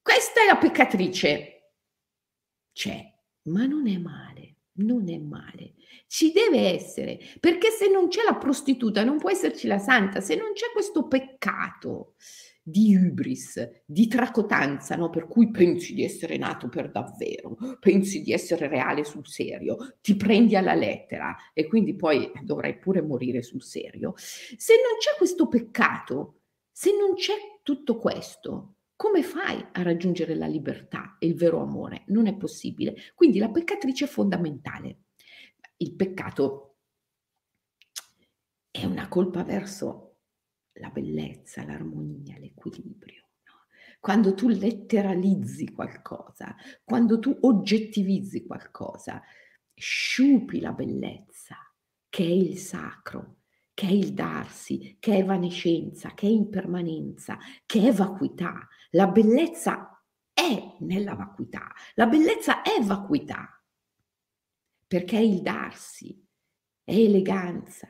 Questa 0.00 0.42
è 0.42 0.46
la 0.46 0.56
peccatrice. 0.56 1.52
C'è, 2.72 3.12
ma 3.44 3.66
non 3.66 3.88
è 3.88 3.96
male, 3.96 4.56
non 4.74 5.08
è 5.08 5.18
male. 5.18 5.74
Ci 6.06 6.32
deve 6.32 6.72
essere, 6.72 7.18
perché 7.40 7.70
se 7.70 7.88
non 7.88 8.08
c'è 8.08 8.22
la 8.22 8.36
prostituta 8.36 9.02
non 9.02 9.18
può 9.18 9.30
esserci 9.30 9.66
la 9.66 9.78
santa, 9.78 10.20
se 10.20 10.36
non 10.36 10.52
c'è 10.52 10.70
questo 10.72 11.08
peccato 11.08 12.14
di 12.68 12.96
hubris, 12.96 13.84
di 13.84 14.08
tracotanza, 14.08 14.96
no? 14.96 15.08
per 15.08 15.28
cui 15.28 15.52
pensi 15.52 15.94
di 15.94 16.02
essere 16.02 16.36
nato 16.36 16.68
per 16.68 16.90
davvero, 16.90 17.56
pensi 17.78 18.22
di 18.22 18.32
essere 18.32 18.66
reale 18.66 19.04
sul 19.04 19.24
serio, 19.24 19.76
ti 20.00 20.16
prendi 20.16 20.56
alla 20.56 20.74
lettera 20.74 21.36
e 21.54 21.68
quindi 21.68 21.94
poi 21.94 22.28
dovrai 22.42 22.76
pure 22.76 23.02
morire 23.02 23.40
sul 23.42 23.62
serio. 23.62 24.14
Se 24.16 24.74
non 24.74 24.98
c'è 24.98 25.16
questo 25.16 25.46
peccato, 25.46 26.40
se 26.72 26.90
non 26.90 27.14
c'è 27.14 27.34
tutto 27.62 27.98
questo, 27.98 28.74
come 28.96 29.22
fai 29.22 29.64
a 29.70 29.82
raggiungere 29.82 30.34
la 30.34 30.48
libertà 30.48 31.18
e 31.20 31.28
il 31.28 31.36
vero 31.36 31.60
amore? 31.60 32.02
Non 32.08 32.26
è 32.26 32.34
possibile. 32.34 32.96
Quindi 33.14 33.38
la 33.38 33.50
peccatrice 33.50 34.06
è 34.06 34.08
fondamentale. 34.08 35.02
Il 35.76 35.94
peccato 35.94 36.78
è 38.72 38.84
una 38.84 39.06
colpa 39.06 39.44
verso 39.44 40.05
la 40.78 40.90
bellezza, 40.90 41.64
l'armonia, 41.64 42.38
l'equilibrio. 42.38 43.28
No? 43.44 43.52
Quando 44.00 44.34
tu 44.34 44.48
letteralizzi 44.48 45.72
qualcosa, 45.72 46.54
quando 46.84 47.18
tu 47.18 47.36
oggettivizzi 47.42 48.44
qualcosa, 48.44 49.22
sciupi 49.74 50.60
la 50.60 50.72
bellezza, 50.72 51.56
che 52.08 52.24
è 52.24 52.28
il 52.28 52.56
sacro, 52.58 53.40
che 53.74 53.86
è 53.86 53.90
il 53.90 54.14
darsi, 54.14 54.96
che 54.98 55.16
è 55.16 55.18
evanescenza, 55.18 56.14
che 56.14 56.26
è 56.26 56.30
impermanenza, 56.30 57.38
che 57.66 57.88
è 57.88 57.92
vacuità. 57.92 58.66
La 58.90 59.06
bellezza 59.08 60.02
è 60.32 60.76
nella 60.80 61.14
vacuità, 61.14 61.72
la 61.94 62.06
bellezza 62.06 62.62
è 62.62 62.80
vacuità, 62.82 63.62
perché 64.86 65.18
è 65.18 65.20
il 65.20 65.42
darsi, 65.42 66.26
è 66.84 66.94
eleganza, 66.94 67.88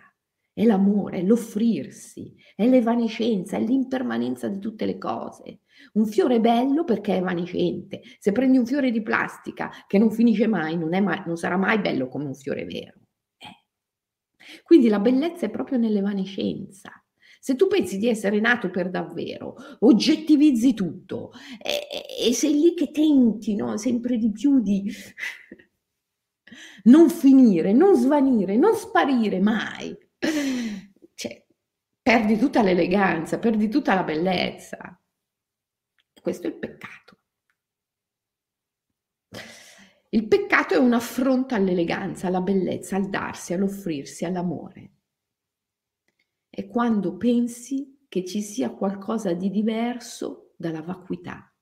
è 0.57 0.65
l'amore, 0.65 1.19
è 1.19 1.23
l'offrirsi, 1.23 2.35
è 2.55 2.67
l'evanescenza, 2.67 3.59
è 3.59 3.61
l'impermanenza 3.61 4.49
di 4.49 4.59
tutte 4.59 4.87
le 4.87 4.97
cose. 4.97 5.61
Un 5.93 6.07
fiore 6.07 6.37
è 6.37 6.41
bello 6.41 6.85
perché 6.85 7.13
è 7.13 7.19
evanescente. 7.19 8.01
Se 8.19 8.33
prendi 8.33 8.57
un 8.57 8.65
fiore 8.65 8.91
di 8.91 9.03
plastica 9.03 9.71
che 9.87 9.99
non 9.99 10.11
finisce 10.11 10.47
mai, 10.47 10.79
non, 10.79 10.89
mai, 11.05 11.23
non 11.27 11.37
sarà 11.37 11.59
mai 11.59 11.79
bello 11.79 12.09
come 12.09 12.25
un 12.25 12.35
fiore 12.35 12.65
vero. 12.65 13.01
Eh. 13.37 14.63
Quindi 14.63 14.89
la 14.89 14.99
bellezza 14.99 15.45
è 15.45 15.51
proprio 15.51 15.77
nell'evanescenza. 15.77 16.91
Se 17.39 17.55
tu 17.55 17.67
pensi 17.67 17.99
di 17.99 18.09
essere 18.09 18.41
nato 18.41 18.71
per 18.71 18.89
davvero, 18.89 19.57
oggettivizzi 19.81 20.73
tutto 20.73 21.33
e, 21.63 22.29
e 22.29 22.33
sei 22.33 22.55
lì 22.55 22.73
che 22.73 22.91
tenti 22.91 23.55
no, 23.55 23.77
sempre 23.77 24.17
di 24.17 24.33
più 24.33 24.61
di 24.61 24.91
non 26.85 27.11
finire, 27.11 27.75
non 27.75 27.95
svanire, 27.95 28.57
non 28.57 28.75
sparire 28.75 29.39
mai 29.39 29.95
cioè, 31.15 31.47
perdi 32.03 32.39
tutta 32.39 32.63
l'eleganza, 32.63 33.39
perdi 33.39 33.69
tutta 33.69 33.95
la 33.95 34.05
bellezza. 34.05 35.01
questo 36.21 36.47
è 36.47 36.51
il 36.51 36.59
peccato. 36.59 37.19
Il 40.11 40.29
peccato 40.29 40.75
è 40.75 40.79
un 40.79 40.93
affronto 40.93 41.55
all'eleganza, 41.55 42.29
alla 42.29 42.41
bellezza, 42.41 42.97
al 42.97 43.11
darsi, 43.11 43.53
all'offrirsi, 43.53 44.25
all'amore. 44.25 44.93
È 46.49 46.67
quando 46.67 47.17
pensi 47.17 48.07
che 48.09 48.25
ci 48.25 48.41
sia 48.41 48.71
qualcosa 48.71 49.35
di 49.35 49.51
diverso 49.51 50.55
dalla 50.57 50.81
vacuità. 50.81 51.53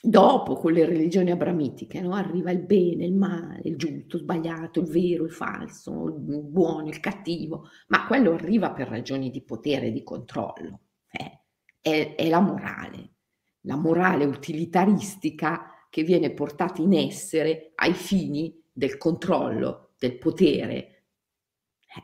Dopo 0.00 0.54
con 0.54 0.72
le 0.72 0.84
religioni 0.84 1.30
abramitiche, 1.30 2.00
no? 2.00 2.14
arriva 2.14 2.50
il 2.50 2.60
bene, 2.60 3.04
il 3.04 3.14
male, 3.14 3.62
il 3.64 3.76
giusto, 3.76 4.16
il 4.16 4.22
sbagliato, 4.22 4.80
il 4.80 4.86
vero, 4.86 5.24
il 5.24 5.32
falso, 5.32 6.06
il 6.06 6.42
buono, 6.42 6.88
il 6.88 7.00
cattivo, 7.00 7.68
ma 7.88 8.06
quello 8.06 8.32
arriva 8.32 8.72
per 8.72 8.88
ragioni 8.88 9.30
di 9.30 9.42
potere 9.42 9.86
e 9.88 9.92
di 9.92 10.02
controllo. 10.02 10.80
Eh? 11.10 11.40
È, 11.80 12.14
è 12.14 12.28
la 12.28 12.40
morale, 12.40 13.14
la 13.62 13.76
morale 13.76 14.24
utilitaristica 14.24 15.72
che 15.90 16.02
viene 16.02 16.32
portata 16.32 16.80
in 16.80 16.94
essere 16.94 17.72
ai 17.74 17.94
fini 17.94 18.62
del 18.72 18.96
controllo, 18.98 19.94
del 19.98 20.16
potere. 20.18 21.04
Eh. 21.80 22.02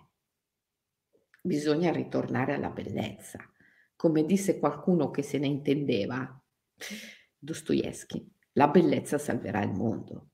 Bisogna 1.40 1.92
ritornare 1.92 2.54
alla 2.54 2.70
bellezza, 2.70 3.38
come 3.94 4.24
disse 4.24 4.58
qualcuno 4.58 5.10
che 5.10 5.22
se 5.22 5.38
ne 5.38 5.46
intendeva. 5.46 6.42
Dostoevsky, 7.44 8.26
la 8.52 8.68
bellezza 8.68 9.18
salverà 9.18 9.62
il 9.62 9.72
mondo. 9.72 10.30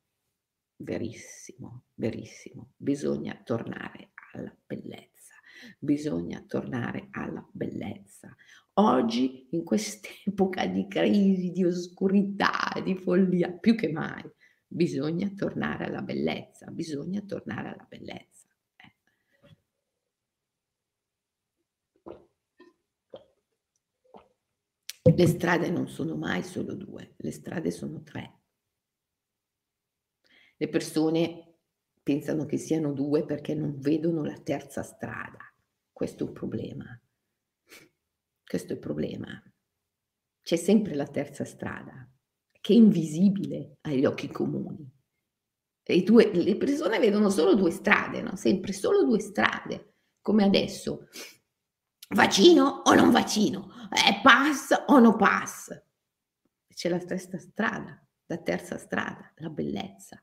Verissimo, 0.76 1.86
verissimo. 1.94 2.74
Bisogna 2.76 3.40
tornare 3.44 4.12
alla 4.32 4.56
bellezza. 4.64 5.34
Bisogna 5.80 6.44
tornare 6.46 7.08
alla 7.10 7.44
bellezza. 7.50 8.32
Oggi, 8.74 9.48
in 9.50 9.64
quest'epoca 9.64 10.66
di 10.66 10.86
crisi, 10.86 11.50
di 11.50 11.64
oscurità, 11.64 12.80
di 12.82 12.94
follia, 12.94 13.50
più 13.50 13.74
che 13.74 13.90
mai, 13.90 14.22
bisogna 14.68 15.28
tornare 15.34 15.86
alla 15.86 16.02
bellezza, 16.02 16.70
bisogna 16.70 17.20
tornare 17.22 17.70
alla 17.70 17.86
bellezza. 17.88 18.29
Le 25.14 25.26
strade 25.26 25.70
non 25.70 25.88
sono 25.88 26.16
mai 26.16 26.42
solo 26.42 26.74
due, 26.74 27.14
le 27.16 27.30
strade 27.30 27.70
sono 27.70 28.02
tre. 28.02 28.38
Le 30.56 30.68
persone 30.68 31.58
pensano 32.02 32.44
che 32.46 32.58
siano 32.58 32.92
due 32.92 33.24
perché 33.24 33.54
non 33.54 33.78
vedono 33.78 34.24
la 34.24 34.38
terza 34.38 34.82
strada. 34.82 35.38
Questo 35.92 36.24
è 36.24 36.26
un 36.28 36.32
problema. 36.32 37.02
Questo 38.44 38.72
è 38.72 38.74
il 38.74 38.80
problema. 38.80 39.42
C'è 40.42 40.56
sempre 40.56 40.94
la 40.94 41.06
terza 41.06 41.44
strada, 41.44 42.10
che 42.60 42.72
è 42.72 42.76
invisibile 42.76 43.78
agli 43.82 44.04
occhi 44.04 44.28
comuni. 44.28 44.90
Due, 46.04 46.30
le 46.32 46.56
persone 46.56 46.98
vedono 47.00 47.30
solo 47.30 47.54
due 47.54 47.70
strade, 47.70 48.22
no? 48.22 48.36
sempre 48.36 48.72
solo 48.72 49.04
due 49.04 49.18
strade, 49.18 49.94
come 50.20 50.44
adesso. 50.44 51.08
Vaccino 52.12 52.82
o 52.84 52.94
non 52.94 53.10
vaccino? 53.10 53.70
È 53.88 54.20
pass 54.20 54.84
o 54.86 54.98
no 54.98 55.14
pass? 55.16 55.70
C'è 56.66 56.88
la 56.88 56.98
terza 56.98 57.38
strada, 57.38 58.04
la 58.26 58.38
terza 58.38 58.78
strada, 58.78 59.32
la 59.36 59.48
bellezza. 59.48 60.20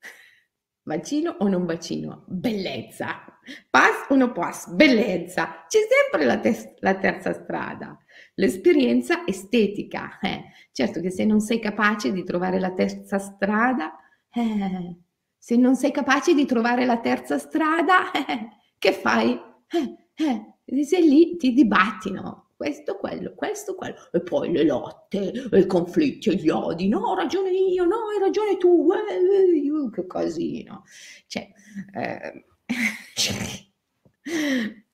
Vaccino 0.82 1.36
o 1.38 1.48
non 1.48 1.64
vaccino? 1.66 2.24
Bellezza. 2.28 3.38
Pass 3.70 4.06
o 4.10 4.16
no 4.16 4.32
pass? 4.32 4.68
Bellezza. 4.68 5.64
C'è 5.66 5.78
sempre 5.88 6.26
la, 6.26 6.38
te- 6.40 6.74
la 6.80 6.96
terza 6.98 7.32
strada, 7.32 7.98
l'esperienza 8.34 9.26
estetica. 9.26 10.18
Eh, 10.20 10.44
certo 10.72 11.00
che 11.00 11.10
se 11.10 11.24
non 11.24 11.40
sei 11.40 11.58
capace 11.60 12.12
di 12.12 12.24
trovare 12.24 12.58
la 12.58 12.72
terza 12.72 13.18
strada, 13.18 13.94
eh, 14.30 14.96
Se 15.38 15.56
non 15.56 15.76
sei 15.76 15.90
capace 15.92 16.34
di 16.34 16.44
trovare 16.44 16.84
la 16.84 16.98
terza 17.00 17.38
strada, 17.38 18.10
eh, 18.12 18.48
che 18.78 18.92
fai? 18.92 19.38
Eh, 19.68 20.57
eh, 20.68 20.84
sei 20.84 21.08
lì, 21.08 21.36
ti 21.36 21.52
dibatti, 21.52 22.10
no? 22.10 22.50
Questo, 22.56 22.96
quello, 22.96 23.34
questo, 23.34 23.74
quello. 23.74 23.94
E 24.12 24.20
poi 24.20 24.52
le 24.52 24.64
lotte, 24.64 25.32
i 25.52 25.66
conflitti, 25.66 26.36
gli 26.36 26.48
odi. 26.48 26.88
No, 26.88 27.00
ho 27.00 27.14
ragione 27.14 27.50
io, 27.50 27.84
no, 27.84 28.08
hai 28.12 28.18
ragione 28.18 28.56
tu. 28.56 28.88
Eh, 28.92 29.14
eh, 29.14 29.90
che 29.92 30.06
casino. 30.06 30.84
Cioè, 31.26 31.48
eh, 31.94 32.44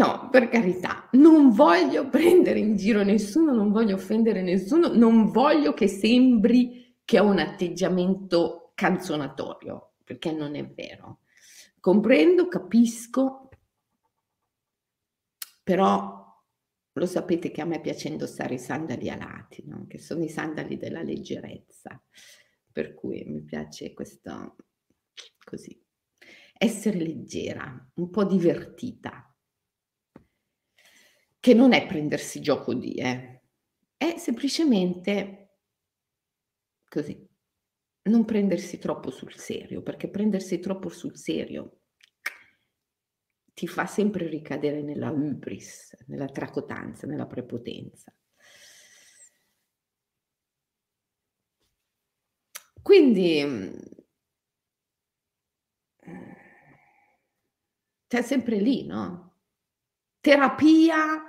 No, 0.00 0.30
per 0.30 0.48
carità, 0.48 1.10
non 1.12 1.50
voglio 1.50 2.08
prendere 2.08 2.58
in 2.58 2.74
giro 2.74 3.02
nessuno, 3.02 3.52
non 3.52 3.70
voglio 3.70 3.96
offendere 3.96 4.40
nessuno, 4.40 4.88
non 4.94 5.30
voglio 5.30 5.74
che 5.74 5.88
sembri 5.88 6.96
che 7.04 7.20
ho 7.20 7.26
un 7.26 7.38
atteggiamento 7.38 8.72
canzonatorio, 8.74 9.96
perché 10.02 10.32
non 10.32 10.54
è 10.54 10.66
vero. 10.66 11.18
Comprendo, 11.80 12.48
capisco, 12.48 13.49
però 15.70 16.44
lo 16.94 17.06
sapete 17.06 17.52
che 17.52 17.60
a 17.60 17.64
me 17.64 17.80
piace 17.80 18.08
indossare 18.08 18.54
i 18.54 18.58
sandali 18.58 19.08
alati, 19.08 19.62
no? 19.66 19.86
che 19.86 19.98
sono 19.98 20.24
i 20.24 20.28
sandali 20.28 20.76
della 20.76 21.00
leggerezza, 21.00 22.02
per 22.72 22.92
cui 22.92 23.22
mi 23.22 23.40
piace 23.44 23.92
questo 23.92 24.56
così. 25.44 25.80
Essere 26.58 26.98
leggera, 26.98 27.88
un 27.94 28.10
po' 28.10 28.24
divertita, 28.24 29.32
che 31.38 31.54
non 31.54 31.72
è 31.72 31.86
prendersi 31.86 32.40
gioco 32.40 32.74
di, 32.74 32.94
eh. 32.94 33.42
è 33.96 34.16
semplicemente 34.18 35.58
così, 36.88 37.24
non 38.08 38.24
prendersi 38.24 38.78
troppo 38.78 39.12
sul 39.12 39.36
serio, 39.36 39.82
perché 39.82 40.10
prendersi 40.10 40.58
troppo 40.58 40.88
sul 40.88 41.16
serio 41.16 41.79
ti 43.60 43.68
fa 43.68 43.84
sempre 43.84 44.26
ricadere 44.26 44.80
nella 44.80 45.10
hubris, 45.10 45.94
nella 46.06 46.28
tracotanza, 46.28 47.06
nella 47.06 47.26
prepotenza. 47.26 48.10
Quindi 52.80 53.76
c'è 58.06 58.22
sempre 58.22 58.56
lì, 58.56 58.86
no? 58.86 59.34
Terapia 60.20 61.22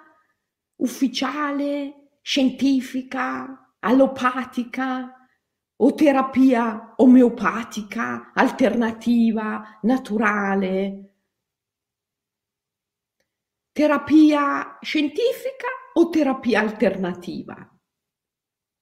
ufficiale, 0.77 2.11
scientifica, 2.21 3.75
allopatica 3.79 5.27
o 5.75 5.93
terapia 5.93 6.93
omeopatica, 6.95 8.31
alternativa, 8.33 9.79
naturale? 9.81 11.10
Terapia 13.81 14.77
scientifica 14.79 15.65
o 15.93 16.09
terapia 16.09 16.59
alternativa? 16.59 17.55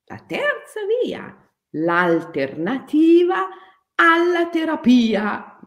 La 0.04 0.26
terza 0.28 0.82
via, 1.02 1.54
l'alternativa 1.76 3.47
alla 3.95 4.50
terapia, 4.50 5.58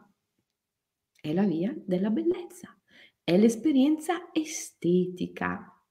è 1.19 1.33
la 1.33 1.45
via 1.45 1.73
della 1.75 2.11
bellezza, 2.11 2.79
è 3.25 3.39
l'esperienza 3.39 4.29
estetica. 4.33 5.83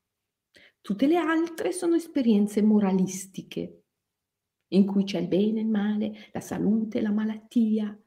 Tutte 0.79 1.07
le 1.07 1.17
altre 1.17 1.71
sono 1.71 1.95
esperienze 1.95 2.61
moralistiche, 2.61 3.85
in 4.73 4.85
cui 4.85 5.03
c'è 5.03 5.17
il 5.17 5.27
bene, 5.27 5.61
il 5.61 5.67
male, 5.67 6.29
la 6.31 6.41
salute, 6.41 7.01
la 7.01 7.11
malattia. 7.11 7.99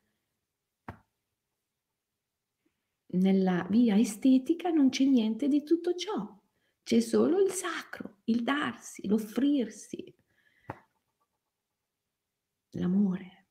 Nella 3.14 3.66
via 3.70 3.96
estetica 3.96 4.70
non 4.70 4.88
c'è 4.88 5.04
niente 5.04 5.48
di 5.48 5.62
tutto 5.62 5.94
ciò, 5.94 6.40
c'è 6.82 7.00
solo 7.00 7.40
il 7.40 7.52
sacro, 7.52 8.20
il 8.24 8.42
darsi, 8.42 9.06
l'offrirsi, 9.06 10.14
l'amore, 12.70 13.46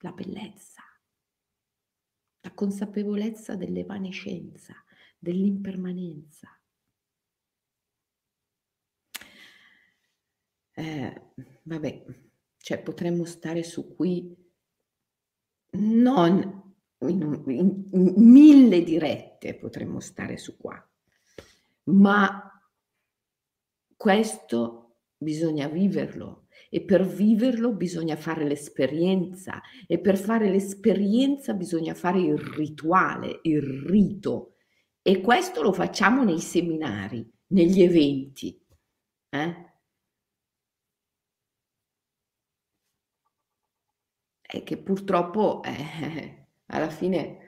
la 0.00 0.12
bellezza, 0.12 0.82
la 2.40 2.52
consapevolezza 2.52 3.56
dell'evanescenza, 3.56 4.74
dell'impermanenza. 5.18 6.54
eh, 10.80 11.32
vabbè, 11.62 12.04
cioè 12.58 12.82
potremmo 12.82 13.24
stare 13.24 13.62
su 13.62 13.94
qui 13.94 14.34
non 15.72 16.69
in, 17.00 17.42
in, 17.46 17.88
in 17.92 18.12
mille 18.16 18.82
dirette, 18.82 19.54
potremmo 19.54 20.00
stare 20.00 20.36
su 20.36 20.56
qua, 20.56 20.82
ma 21.84 22.62
questo 23.96 24.96
bisogna 25.16 25.68
viverlo 25.68 26.46
e 26.70 26.82
per 26.82 27.06
viverlo 27.06 27.72
bisogna 27.72 28.16
fare 28.16 28.44
l'esperienza 28.44 29.60
e 29.86 29.98
per 29.98 30.16
fare 30.16 30.48
l'esperienza 30.48 31.52
bisogna 31.52 31.94
fare 31.94 32.20
il 32.20 32.38
rituale, 32.38 33.40
il 33.42 33.60
rito 33.60 34.54
e 35.02 35.20
questo 35.20 35.62
lo 35.62 35.72
facciamo 35.72 36.24
nei 36.24 36.40
seminari, 36.40 37.28
negli 37.48 37.82
eventi. 37.82 38.58
Eh? 39.30 39.68
e 44.52 44.64
che 44.64 44.76
purtroppo 44.78 45.62
eh, 45.62 46.39
alla 46.70 46.88
fine 46.90 47.38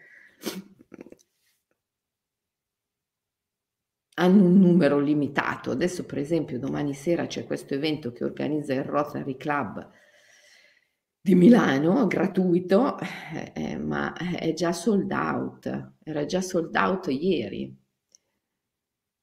hanno 4.15 4.45
un 4.45 4.59
numero 4.59 4.99
limitato. 4.99 5.71
Adesso, 5.71 6.05
per 6.05 6.19
esempio, 6.19 6.59
domani 6.59 6.95
sera 6.95 7.27
c'è 7.27 7.47
questo 7.47 7.75
evento 7.75 8.13
che 8.13 8.25
organizza 8.25 8.75
il 8.75 8.85
Rotary 8.85 9.37
Club 9.37 9.91
di 11.21 11.35
Milano, 11.35 12.07
gratuito, 12.07 12.99
eh, 12.99 13.53
eh 13.55 13.79
ma 13.79 14.13
è 14.15 14.53
già 14.55 14.73
sold 14.73 15.11
out, 15.13 15.95
era 16.03 16.25
già 16.25 16.41
sold 16.41 16.75
out 16.75 17.07
ieri. 17.09 17.77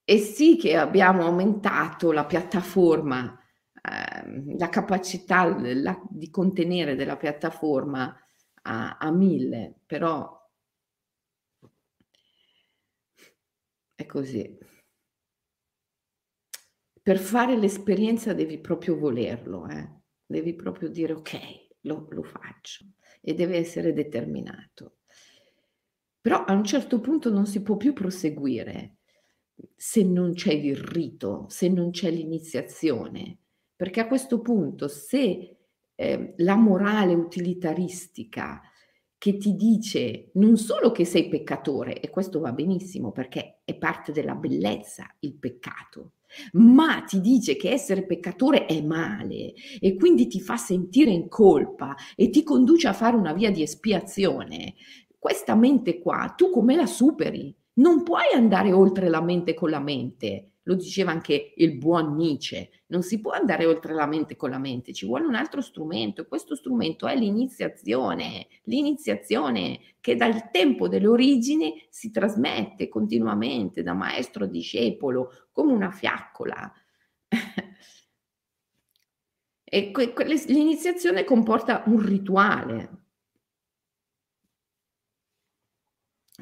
E 0.02 0.18
sì 0.18 0.56
che 0.56 0.76
abbiamo 0.76 1.24
aumentato 1.24 2.10
la 2.10 2.24
piattaforma 2.24 3.40
Ehm, 3.82 4.58
la 4.58 4.68
capacità 4.68 5.44
la, 5.58 5.98
di 6.10 6.30
contenere 6.30 6.96
della 6.96 7.16
piattaforma 7.16 8.14
a, 8.62 8.96
a 8.98 9.10
mille, 9.10 9.80
però 9.86 10.38
è 13.94 14.06
così. 14.06 14.58
Per 17.02 17.18
fare 17.18 17.56
l'esperienza 17.56 18.34
devi 18.34 18.60
proprio 18.60 18.96
volerlo, 18.98 19.66
eh? 19.68 20.00
devi 20.26 20.54
proprio 20.54 20.88
dire 20.88 21.12
ok, 21.14 21.68
lo, 21.82 22.06
lo 22.10 22.22
faccio 22.22 22.86
e 23.20 23.34
deve 23.34 23.56
essere 23.56 23.92
determinato. 23.92 24.98
Però 26.20 26.44
a 26.44 26.52
un 26.52 26.64
certo 26.64 27.00
punto 27.00 27.30
non 27.30 27.46
si 27.46 27.62
può 27.62 27.76
più 27.76 27.92
proseguire 27.92 28.98
se 29.74 30.02
non 30.02 30.34
c'è 30.34 30.52
il 30.52 30.76
rito, 30.76 31.46
se 31.48 31.68
non 31.68 31.90
c'è 31.90 32.10
l'iniziazione, 32.10 33.38
perché 33.74 34.00
a 34.00 34.06
questo 34.06 34.40
punto 34.40 34.88
se 34.88 35.56
eh, 36.00 36.32
la 36.38 36.56
morale 36.56 37.12
utilitaristica 37.12 38.62
che 39.18 39.36
ti 39.36 39.54
dice 39.54 40.30
non 40.34 40.56
solo 40.56 40.92
che 40.92 41.04
sei 41.04 41.28
peccatore, 41.28 42.00
e 42.00 42.08
questo 42.08 42.40
va 42.40 42.52
benissimo 42.52 43.12
perché 43.12 43.60
è 43.66 43.76
parte 43.76 44.10
della 44.10 44.34
bellezza 44.34 45.04
il 45.20 45.34
peccato, 45.34 46.14
ma 46.52 47.02
ti 47.02 47.20
dice 47.20 47.54
che 47.56 47.70
essere 47.70 48.06
peccatore 48.06 48.64
è 48.64 48.80
male 48.80 49.52
e 49.78 49.94
quindi 49.96 50.26
ti 50.26 50.40
fa 50.40 50.56
sentire 50.56 51.10
in 51.10 51.28
colpa 51.28 51.94
e 52.16 52.30
ti 52.30 52.42
conduce 52.44 52.88
a 52.88 52.94
fare 52.94 53.16
una 53.16 53.34
via 53.34 53.50
di 53.50 53.60
espiazione, 53.60 54.76
questa 55.18 55.54
mente 55.54 55.98
qua, 55.98 56.32
tu 56.34 56.48
come 56.48 56.76
la 56.76 56.86
superi? 56.86 57.54
Non 57.74 58.02
puoi 58.04 58.32
andare 58.34 58.72
oltre 58.72 59.10
la 59.10 59.20
mente 59.20 59.52
con 59.52 59.68
la 59.68 59.80
mente, 59.80 60.49
lo 60.64 60.74
diceva 60.74 61.10
anche 61.10 61.54
il 61.56 61.76
buon 61.76 62.14
Nietzsche, 62.16 62.70
non 62.86 63.02
si 63.02 63.20
può 63.20 63.32
andare 63.32 63.64
oltre 63.66 63.94
la 63.94 64.06
mente 64.06 64.36
con 64.36 64.50
la 64.50 64.58
mente, 64.58 64.92
ci 64.92 65.06
vuole 65.06 65.24
un 65.24 65.34
altro 65.34 65.60
strumento 65.60 66.20
e 66.20 66.26
questo 66.26 66.54
strumento 66.54 67.06
è 67.06 67.16
l'iniziazione, 67.16 68.48
l'iniziazione 68.64 69.80
che 70.00 70.16
dal 70.16 70.50
tempo 70.50 70.88
delle 70.88 71.06
origini 71.06 71.86
si 71.88 72.10
trasmette 72.10 72.88
continuamente 72.88 73.82
da 73.82 73.94
maestro 73.94 74.44
a 74.44 74.48
discepolo 74.48 75.48
come 75.52 75.72
una 75.72 75.90
fiaccola. 75.90 76.72
e 79.64 79.90
que- 79.92 80.12
que- 80.12 80.24
l'iniziazione 80.24 81.24
comporta 81.24 81.84
un 81.86 82.04
rituale. 82.04 82.98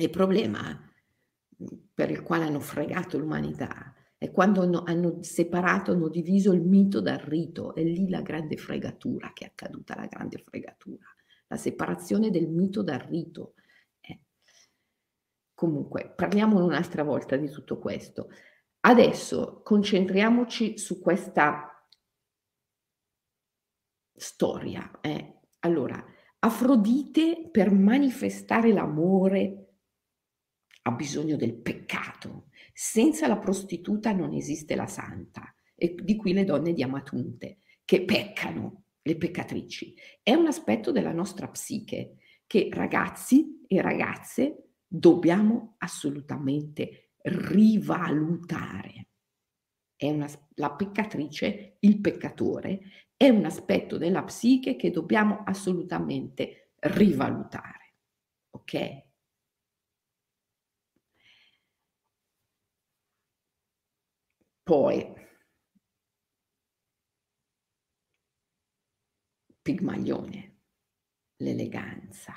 Il 0.01 0.11
problema 0.11 0.81
per 1.93 2.11
il 2.11 2.23
quale 2.23 2.45
hanno 2.45 2.61
fregato 2.61 3.19
l'umanità 3.19 3.93
è 4.19 4.31
quando 4.31 4.62
hanno, 4.62 4.83
hanno, 4.85 5.23
separato, 5.23 5.93
hanno 5.93 6.09
diviso 6.09 6.53
il 6.53 6.61
mito 6.61 7.01
dal 7.01 7.19
rito, 7.19 7.75
è 7.75 7.83
lì 7.83 8.09
la 8.09 8.21
grande 8.21 8.57
fregatura 8.57 9.33
che 9.33 9.45
è 9.45 9.49
accaduta, 9.49 9.95
la 9.95 10.07
grande 10.07 10.39
fregatura. 10.45 11.07
la 11.51 11.57
separazione 11.57 12.31
del 12.31 12.49
mito 12.49 12.83
dal 12.83 12.99
rito. 12.99 13.55
Eh. 14.01 14.21
Comunque, 15.55 16.12
parliamo 16.14 16.62
un'altra 16.62 17.03
volta 17.03 17.37
di 17.37 17.49
tutto 17.49 17.79
questo. 17.79 18.29
Adesso 18.81 19.62
concentriamoci 19.62 20.77
su 20.77 21.01
questa 21.01 21.89
storia. 24.14 25.01
Eh. 25.01 25.41
Allora, 25.61 26.05
Afrodite 26.41 27.49
per 27.51 27.73
manifestare 27.73 28.73
l'amore 28.73 29.64
ha 30.83 30.93
bisogno 30.93 31.37
del 31.37 31.57
peccato. 31.57 32.47
Senza 32.81 33.26
la 33.26 33.39
prostituta 33.39 34.12
non 34.12 34.35
esiste 34.35 34.76
la 34.76 34.87
santa. 34.87 35.53
E 35.74 35.97
di 36.01 36.14
qui 36.14 36.33
le 36.33 36.45
donne 36.45 36.72
di 36.72 36.85
Amatunte, 36.85 37.59
che 37.85 38.05
peccano, 38.05 38.85
le 39.03 39.16
peccatrici. 39.16 39.97
È 40.22 40.33
un 40.33 40.47
aspetto 40.47 40.93
della 40.93 41.11
nostra 41.11 41.49
psiche 41.49 42.18
che 42.47 42.68
ragazzi 42.70 43.64
e 43.66 43.83
ragazze 43.83 44.74
dobbiamo 44.87 45.74
assolutamente 45.79 47.14
rivalutare. 47.22 49.09
Una, 49.99 50.29
la 50.55 50.70
peccatrice, 50.70 51.79
il 51.81 52.01
peccatore, 52.01 52.81
è 53.16 53.29
un 53.29 53.45
aspetto 53.45 53.99
della 53.99 54.22
psiche 54.22 54.76
che 54.76 54.93
dobbiamo 54.93 55.43
assolutamente 55.45 56.74
rivalutare. 56.79 57.95
Ok? 58.51 59.07
Poi, 64.69 65.03
Pigmaglione, 69.62 70.59
l'eleganza. 71.37 72.35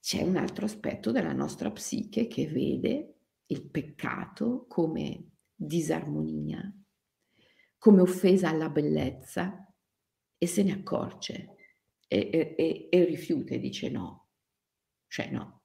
C'è 0.00 0.20
un 0.22 0.34
altro 0.34 0.64
aspetto 0.64 1.12
della 1.12 1.32
nostra 1.32 1.70
psiche 1.70 2.26
che 2.26 2.48
vede 2.48 3.18
il 3.46 3.70
peccato 3.70 4.66
come 4.66 5.34
disarmonia, 5.54 6.76
come 7.78 8.00
offesa 8.00 8.48
alla 8.48 8.68
bellezza 8.68 9.72
e 10.36 10.46
se 10.48 10.64
ne 10.64 10.72
accorge 10.72 11.54
e, 12.08 12.56
e, 12.58 12.88
e 12.90 13.04
rifiuta 13.04 13.54
e 13.54 13.60
dice 13.60 13.90
no, 13.90 14.30
cioè 15.06 15.30
no 15.30 15.61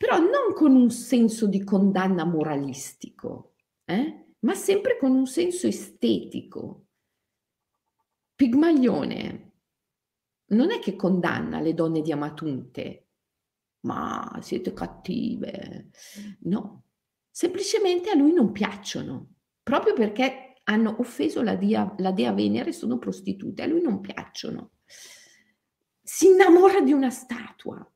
però 0.00 0.16
non 0.16 0.54
con 0.54 0.74
un 0.74 0.88
senso 0.90 1.46
di 1.46 1.62
condanna 1.62 2.24
moralistico, 2.24 3.56
eh? 3.84 4.28
ma 4.38 4.54
sempre 4.54 4.96
con 4.96 5.14
un 5.14 5.26
senso 5.26 5.66
estetico. 5.66 6.86
Pigmaglione 8.34 9.52
non 10.52 10.70
è 10.70 10.78
che 10.78 10.96
condanna 10.96 11.60
le 11.60 11.74
donne 11.74 12.00
di 12.00 12.12
Amatunte, 12.12 13.08
ma 13.80 14.38
siete 14.40 14.72
cattive. 14.72 15.90
No, 16.44 16.84
semplicemente 17.30 18.08
a 18.08 18.14
lui 18.14 18.32
non 18.32 18.52
piacciono, 18.52 19.34
proprio 19.62 19.92
perché 19.92 20.62
hanno 20.64 20.96
offeso 20.98 21.42
la, 21.42 21.56
dia, 21.56 21.94
la 21.98 22.12
dea 22.12 22.32
Venere, 22.32 22.72
sono 22.72 22.96
prostitute, 22.96 23.60
a 23.60 23.66
lui 23.66 23.82
non 23.82 24.00
piacciono. 24.00 24.70
Si 26.02 26.26
innamora 26.26 26.80
di 26.80 26.94
una 26.94 27.10
statua, 27.10 27.86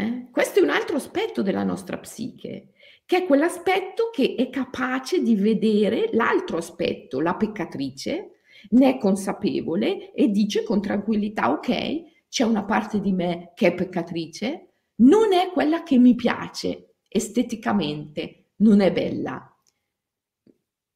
eh? 0.00 0.28
Questo 0.30 0.60
è 0.60 0.62
un 0.62 0.70
altro 0.70 0.96
aspetto 0.96 1.42
della 1.42 1.62
nostra 1.62 1.98
psiche, 1.98 2.72
che 3.04 3.18
è 3.18 3.26
quell'aspetto 3.26 4.10
che 4.10 4.34
è 4.36 4.48
capace 4.50 5.20
di 5.20 5.34
vedere 5.34 6.10
l'altro 6.12 6.58
aspetto, 6.58 7.20
la 7.20 7.34
peccatrice, 7.34 8.40
ne 8.70 8.94
è 8.94 8.98
consapevole 8.98 10.12
e 10.12 10.28
dice 10.28 10.62
con 10.62 10.80
tranquillità, 10.80 11.50
ok, 11.50 12.28
c'è 12.28 12.44
una 12.44 12.64
parte 12.64 13.00
di 13.00 13.12
me 13.12 13.52
che 13.54 13.68
è 13.68 13.74
peccatrice, 13.74 14.68
non 14.96 15.32
è 15.32 15.50
quella 15.50 15.82
che 15.82 15.98
mi 15.98 16.14
piace 16.14 16.94
esteticamente, 17.08 18.50
non 18.56 18.80
è 18.80 18.92
bella. 18.92 19.44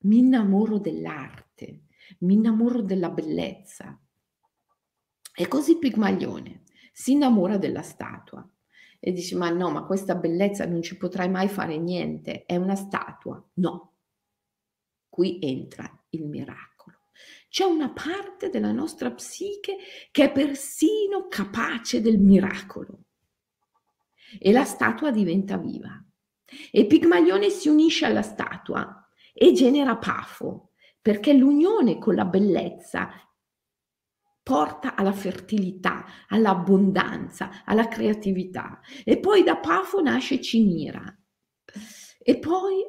Mi 0.05 0.18
innamoro 0.18 0.78
dell'arte, 0.78 1.86
mi 2.20 2.34
innamoro 2.34 2.82
della 2.82 3.11
bellezza. 3.11 3.98
E 5.36 5.48
così 5.48 5.78
Pigmaglione 5.78 6.62
si 6.92 7.12
innamora 7.12 7.57
della 7.57 7.82
statua 7.82 8.48
e 9.07 9.12
dici 9.12 9.34
ma 9.34 9.50
no, 9.50 9.68
ma 9.68 9.84
questa 9.84 10.14
bellezza 10.14 10.64
non 10.64 10.80
ci 10.80 10.96
potrai 10.96 11.28
mai 11.28 11.46
fare 11.46 11.76
niente, 11.76 12.46
è 12.46 12.57
una 12.57 12.74
statua. 12.74 13.42
No, 13.57 13.96
qui 15.11 15.38
entra 15.42 15.86
il 16.09 16.24
miracolo. 16.24 17.00
C'è 17.50 17.64
una 17.64 17.90
parte 17.90 18.48
della 18.48 18.72
nostra 18.72 19.11
psiche 19.11 19.76
che 20.11 20.24
è 20.24 20.32
persino 20.32 21.26
capace 21.28 22.00
del 22.00 22.18
miracolo 22.18 23.00
e 24.38 24.52
la 24.52 24.64
statua 24.64 25.11
diventa 25.11 25.59
viva. 25.59 26.02
E 26.70 26.86
Pigmalione 26.86 27.50
si 27.50 27.68
unisce 27.68 28.07
alla 28.07 28.22
statua 28.22 29.07
e 29.34 29.52
genera 29.52 29.98
Pafo, 29.98 30.70
perché 31.02 31.34
l'unione 31.34 31.98
con 31.98 32.14
la 32.14 32.24
bellezza 32.24 33.11
porta 34.45 34.95
alla 34.95 35.12
fertilità, 35.12 36.05
all'abbondanza, 36.28 37.64
alla 37.64 37.88
creatività. 37.88 38.78
E 39.03 39.18
poi 39.18 39.42
da 39.42 39.57
Pafo 39.57 40.01
nasce 40.03 40.40
Cinira. 40.40 41.03
E 42.22 42.38
poi, 42.38 42.84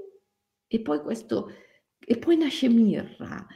e 0.67 0.81
poi 0.81 1.01
questo, 1.01 1.49
e 1.97 2.17
poi 2.17 2.35
nasce 2.35 2.67
Mirra. 2.67 3.47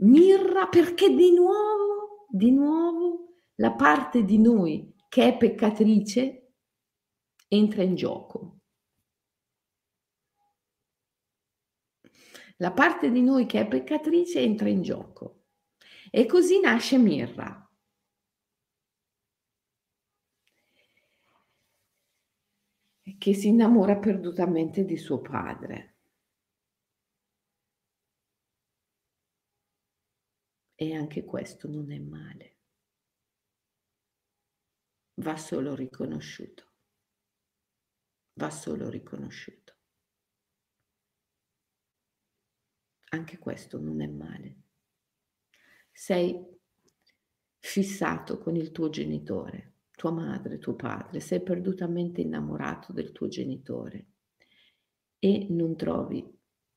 Mirra 0.00 0.68
perché 0.68 1.08
di 1.14 1.32
nuovo, 1.32 2.26
di 2.28 2.52
nuovo, 2.52 3.36
la 3.56 3.72
parte 3.72 4.24
di 4.24 4.38
noi 4.38 4.94
che 5.08 5.28
è 5.28 5.36
peccatrice 5.36 6.52
entra 7.48 7.82
in 7.82 7.94
gioco. 7.94 8.58
La 12.58 12.72
parte 12.72 13.10
di 13.10 13.22
noi 13.22 13.46
che 13.46 13.60
è 13.60 13.66
peccatrice 13.66 14.40
entra 14.40 14.68
in 14.68 14.82
gioco. 14.82 15.35
E 16.18 16.24
così 16.24 16.60
nasce 16.60 16.96
Mirra. 16.96 17.62
che 23.18 23.34
si 23.34 23.48
innamora 23.48 23.98
perdutamente 23.98 24.84
di 24.84 24.96
suo 24.96 25.20
padre. 25.20 25.96
E 30.74 30.94
anche 30.94 31.24
questo 31.24 31.68
non 31.68 31.92
è 31.92 31.98
male. 31.98 32.56
Va 35.16 35.36
solo 35.36 35.74
riconosciuto. 35.74 36.72
Va 38.34 38.50
solo 38.50 38.88
riconosciuto. 38.88 39.76
Anche 43.10 43.38
questo 43.38 43.78
non 43.78 44.00
è 44.00 44.06
male 44.06 44.65
sei 45.96 46.38
fissato 47.58 48.38
con 48.38 48.54
il 48.54 48.70
tuo 48.70 48.90
genitore, 48.90 49.76
tua 49.92 50.10
madre, 50.10 50.58
tuo 50.58 50.74
padre, 50.74 51.20
sei 51.20 51.40
perdutamente 51.42 52.20
innamorato 52.20 52.92
del 52.92 53.12
tuo 53.12 53.28
genitore 53.28 54.06
e 55.18 55.46
non 55.48 55.74
trovi 55.74 56.22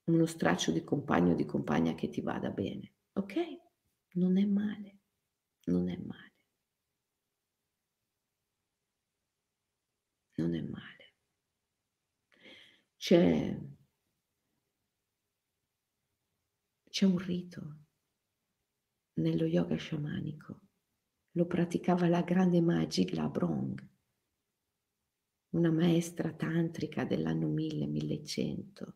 uno 0.05 0.25
straccio 0.25 0.71
di 0.71 0.85
compagno 0.85 1.33
o 1.33 1.35
di 1.35 1.43
compagna 1.43 1.95
che 1.95 2.07
ti 2.07 2.21
vada 2.21 2.49
bene. 2.49 2.93
Ok? 3.13 3.35
Non 4.13 4.37
è 4.37 4.45
male, 4.45 4.99
non 5.65 5.89
è 5.89 5.97
male. 5.97 6.33
Non 10.35 10.55
è 10.55 10.61
male. 10.61 11.13
C'è, 12.95 13.57
c'è 16.89 17.05
un 17.05 17.17
rito 17.17 17.78
nello 19.19 19.45
yoga 19.45 19.75
sciamanico. 19.75 20.61
Lo 21.33 21.45
praticava 21.45 22.07
la 22.07 22.21
grande 22.21 22.61
Magig 22.61 23.11
Labrong, 23.11 23.87
una 25.49 25.71
maestra 25.71 26.33
tantrica 26.33 27.05
dell'anno 27.05 27.47
1000-1100. 27.47 28.93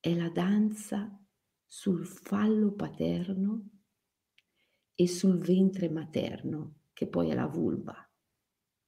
È 0.00 0.14
la 0.14 0.30
danza 0.30 1.24
sul 1.64 2.06
fallo 2.06 2.72
paterno 2.72 3.68
e 4.94 5.06
sul 5.06 5.38
ventre 5.38 5.88
materno, 5.88 6.80
che 6.92 7.06
poi 7.06 7.30
è 7.30 7.34
la 7.34 7.46
vulva. 7.46 7.94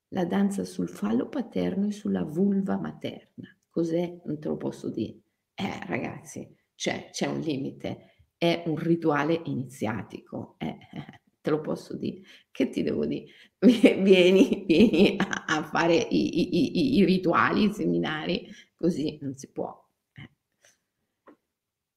La 0.09 0.25
danza 0.25 0.65
sul 0.65 0.89
fallo 0.89 1.29
paterno 1.29 1.87
e 1.87 1.93
sulla 1.93 2.25
vulva 2.25 2.79
materna. 2.79 3.57
Cos'è? 3.71 4.21
Non 4.25 4.39
te 4.39 4.49
lo 4.49 4.57
posso 4.57 4.91
dire. 4.91 5.21
Eh, 5.55 5.87
ragazzi, 5.87 6.55
c'è, 6.75 7.11
c'è 7.11 7.27
un 7.27 7.41
limite 7.41 8.12
è 8.43 8.65
un 8.67 8.75
rituale 8.75 9.41
iniziatico, 9.45 10.57
eh, 10.59 10.77
te 11.41 11.51
lo 11.51 11.61
posso 11.61 11.97
dire, 11.97 12.23
che 12.51 12.71
ti 12.71 12.83
devo 12.83 13.07
dire? 13.07 13.31
Vieni, 13.63 14.65
vieni 14.67 15.17
a, 15.17 15.45
a 15.47 15.63
fare 15.63 15.95
i, 15.95 16.41
i, 16.41 16.99
i, 16.99 17.05
rituali, 17.05 17.67
i 17.67 17.73
seminari, 17.73 18.53
così 18.75 19.17
non 19.21 19.37
si 19.37 19.53
può. 19.53 19.81
Eh. 20.15 20.31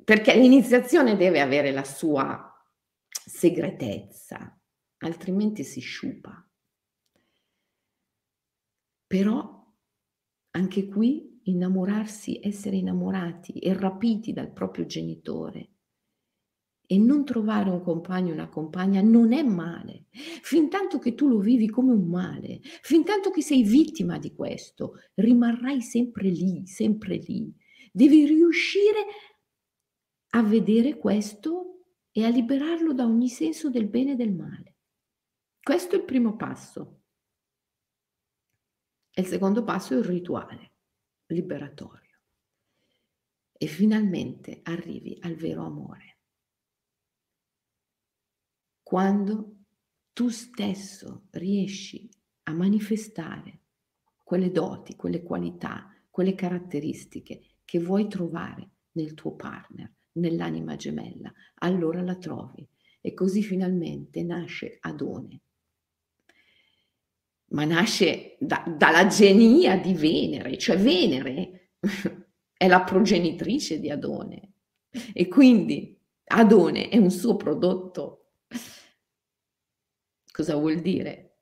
perché 0.04 0.36
l'iniziazione 0.36 1.18
deve 1.18 1.42
avere 1.42 1.72
la 1.72 1.84
sua 1.84 2.54
segretezza, 3.10 4.56
altrimenti 5.00 5.64
si 5.64 5.80
sciupa. 5.80 6.48
Però 9.08 9.74
anche 10.52 10.88
qui 10.88 11.42
innamorarsi, 11.46 12.40
essere 12.44 12.76
innamorati 12.76 13.54
e 13.54 13.74
rapiti 13.74 14.32
dal 14.32 14.52
proprio 14.52 14.86
genitore 14.86 15.70
e 16.88 16.98
non 16.98 17.26
trovare 17.26 17.70
un 17.70 17.82
compagno 17.82 18.32
o 18.32 18.34
una 18.34 18.50
compagna 18.50 19.02
non 19.02 19.34
è 19.34 19.44
male, 19.44 20.06
fin 20.12 20.70
tanto 20.70 21.00
che 21.00 21.16
tu 21.16 21.28
lo 21.28 21.40
vivi 21.40 21.70
come 21.70 21.92
un 21.92 22.08
male, 22.08 22.60
fin 22.82 23.04
tanto 23.04 23.32
che 23.32 23.42
sei 23.42 23.64
vittima 23.64 24.18
di 24.18 24.34
questo, 24.34 24.94
rimarrai 25.16 25.82
sempre 25.82 26.30
lì, 26.30 26.66
sempre 26.66 27.18
lì. 27.18 27.54
Devi 27.92 28.26
riuscire 28.26 29.06
a 30.30 30.44
vedere 30.44 30.98
questo 30.98 31.86
e 32.12 32.24
a 32.24 32.30
liberarlo 32.30 32.94
da 32.94 33.06
ogni 33.06 33.30
senso 33.30 33.70
del 33.70 33.88
bene 33.88 34.12
e 34.12 34.16
del 34.16 34.34
male. 34.34 34.76
Questo 35.62 35.96
è 35.96 35.98
il 35.98 36.06
primo 36.06 36.36
passo. 36.36 37.02
E 39.12 39.22
il 39.22 39.28
secondo 39.28 39.64
passo 39.64 39.94
è 39.94 39.98
il 39.98 40.04
rituale 40.04 40.74
liberatorio. 41.28 42.20
E 43.58 43.68
finalmente 43.68 44.60
arrivi 44.64 45.18
al 45.22 45.36
vero 45.36 45.66
amore 45.66 46.15
quando 48.96 49.56
tu 50.14 50.30
stesso 50.30 51.26
riesci 51.32 52.10
a 52.44 52.54
manifestare 52.54 53.60
quelle 54.24 54.52
doti, 54.52 54.96
quelle 54.96 55.22
qualità, 55.22 55.94
quelle 56.10 56.34
caratteristiche 56.34 57.42
che 57.66 57.80
vuoi 57.80 58.08
trovare 58.08 58.70
nel 58.94 59.14
tuo 59.14 59.36
partner, 59.36 59.92
nell'anima 60.14 60.78
gemella, 60.78 61.30
allora 61.56 62.02
la 62.02 62.16
trovi 62.16 62.66
e 63.02 63.14
così 63.14 63.44
finalmente 63.44 64.24
nasce 64.24 64.78
Adone. 64.80 65.42
Ma 67.48 67.66
nasce 67.66 68.38
da, 68.40 68.64
dalla 68.78 69.08
genia 69.08 69.78
di 69.78 69.94
Venere, 69.94 70.58
cioè 70.58 70.78
Venere 70.78 71.72
è 72.56 72.66
la 72.66 72.82
progenitrice 72.82 73.78
di 73.78 73.90
Adone 73.90 74.54
e 75.12 75.28
quindi 75.28 76.00
Adone 76.28 76.88
è 76.88 76.96
un 76.96 77.12
suo 77.12 77.36
prodotto 77.36 78.22
Cosa 80.36 80.58
vuol 80.58 80.82
dire? 80.82 81.38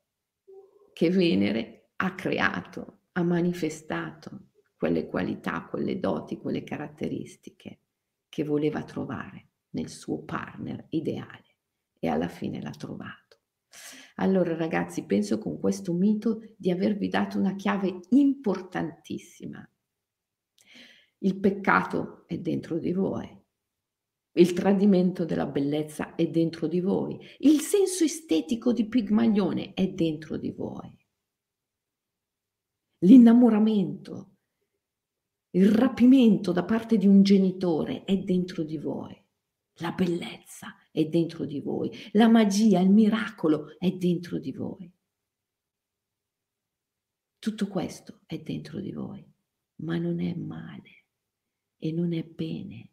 Che 0.93 1.09
Venere 1.09 1.93
ha 1.95 2.13
creato, 2.13 3.05
ha 3.13 3.23
manifestato 3.23 4.49
quelle 4.77 5.07
qualità, 5.07 5.65
quelle 5.65 5.99
doti, 5.99 6.37
quelle 6.37 6.63
caratteristiche 6.63 7.79
che 8.29 8.43
voleva 8.43 8.83
trovare 8.83 9.47
nel 9.71 9.89
suo 9.89 10.21
partner 10.21 10.85
ideale 10.89 11.55
e 11.97 12.07
alla 12.07 12.27
fine 12.27 12.61
l'ha 12.61 12.69
trovato. 12.69 13.39
Allora 14.17 14.55
ragazzi, 14.55 15.07
penso 15.07 15.39
con 15.39 15.59
questo 15.59 15.91
mito 15.93 16.53
di 16.55 16.69
avervi 16.69 17.07
dato 17.07 17.39
una 17.39 17.55
chiave 17.55 17.99
importantissima. 18.09 19.67
Il 21.17 21.39
peccato 21.39 22.25
è 22.27 22.37
dentro 22.37 22.77
di 22.77 22.93
voi, 22.93 23.42
il 24.35 24.53
tradimento 24.53 25.25
della 25.25 25.45
bellezza 25.45 26.15
è 26.15 26.27
dentro 26.27 26.67
di 26.67 26.79
voi. 26.79 27.19
Il 27.39 27.59
senso 27.59 28.03
estetico 28.03 28.73
di 28.73 28.87
Pigmaglione 28.87 29.73
è 29.73 29.87
dentro 29.89 30.37
di 30.37 30.51
voi. 30.51 30.97
L'innamoramento, 32.99 34.31
il 35.51 35.69
rapimento 35.69 36.51
da 36.51 36.63
parte 36.63 36.97
di 36.97 37.05
un 37.05 37.21
genitore 37.21 38.05
è 38.05 38.17
dentro 38.17 38.63
di 38.63 38.77
voi. 38.77 39.15
La 39.77 39.91
bellezza 39.91 40.75
è 40.91 41.05
dentro 41.05 41.45
di 41.45 41.59
voi. 41.59 41.91
La 42.13 42.27
magia, 42.27 42.79
il 42.79 42.89
miracolo 42.89 43.77
è 43.77 43.91
dentro 43.91 44.39
di 44.39 44.51
voi. 44.51 44.91
Tutto 47.37 47.67
questo 47.67 48.21
è 48.25 48.39
dentro 48.39 48.79
di 48.79 48.91
voi, 48.91 49.23
ma 49.81 49.97
non 49.97 50.19
è 50.21 50.33
male 50.33 51.05
e 51.77 51.91
non 51.91 52.13
è 52.13 52.23
bene 52.23 52.92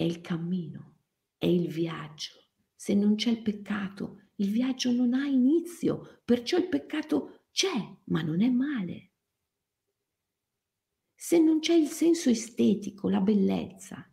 è 0.00 0.04
il 0.04 0.22
cammino, 0.22 0.94
è 1.36 1.44
il 1.44 1.68
viaggio. 1.68 2.46
Se 2.74 2.94
non 2.94 3.16
c'è 3.16 3.28
il 3.28 3.42
peccato, 3.42 4.30
il 4.36 4.50
viaggio 4.50 4.92
non 4.92 5.12
ha 5.12 5.26
inizio, 5.26 6.22
perciò 6.24 6.56
il 6.56 6.70
peccato 6.70 7.48
c'è, 7.52 7.98
ma 8.04 8.22
non 8.22 8.40
è 8.40 8.48
male. 8.48 9.10
Se 11.14 11.38
non 11.38 11.58
c'è 11.58 11.74
il 11.74 11.88
senso 11.88 12.30
estetico, 12.30 13.10
la 13.10 13.20
bellezza, 13.20 14.10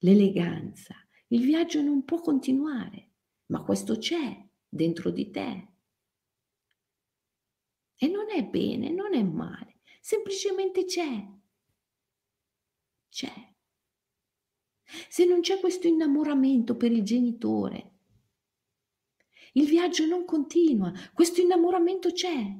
l'eleganza, 0.00 0.94
il 1.28 1.42
viaggio 1.42 1.80
non 1.80 2.04
può 2.04 2.20
continuare, 2.20 3.12
ma 3.46 3.62
questo 3.62 3.96
c'è 3.96 4.46
dentro 4.68 5.10
di 5.10 5.30
te. 5.30 5.68
E 7.96 8.08
non 8.08 8.28
è 8.28 8.44
bene, 8.44 8.90
non 8.90 9.14
è 9.14 9.22
male, 9.22 9.80
semplicemente 10.02 10.84
c'è. 10.84 11.26
C'è. 13.08 13.56
Se 15.08 15.24
non 15.24 15.40
c'è 15.40 15.60
questo 15.60 15.86
innamoramento 15.86 16.76
per 16.76 16.92
il 16.92 17.02
genitore, 17.02 17.92
il 19.52 19.66
viaggio 19.66 20.06
non 20.06 20.24
continua, 20.24 20.92
questo 21.12 21.40
innamoramento 21.40 22.12
c'è. 22.12 22.56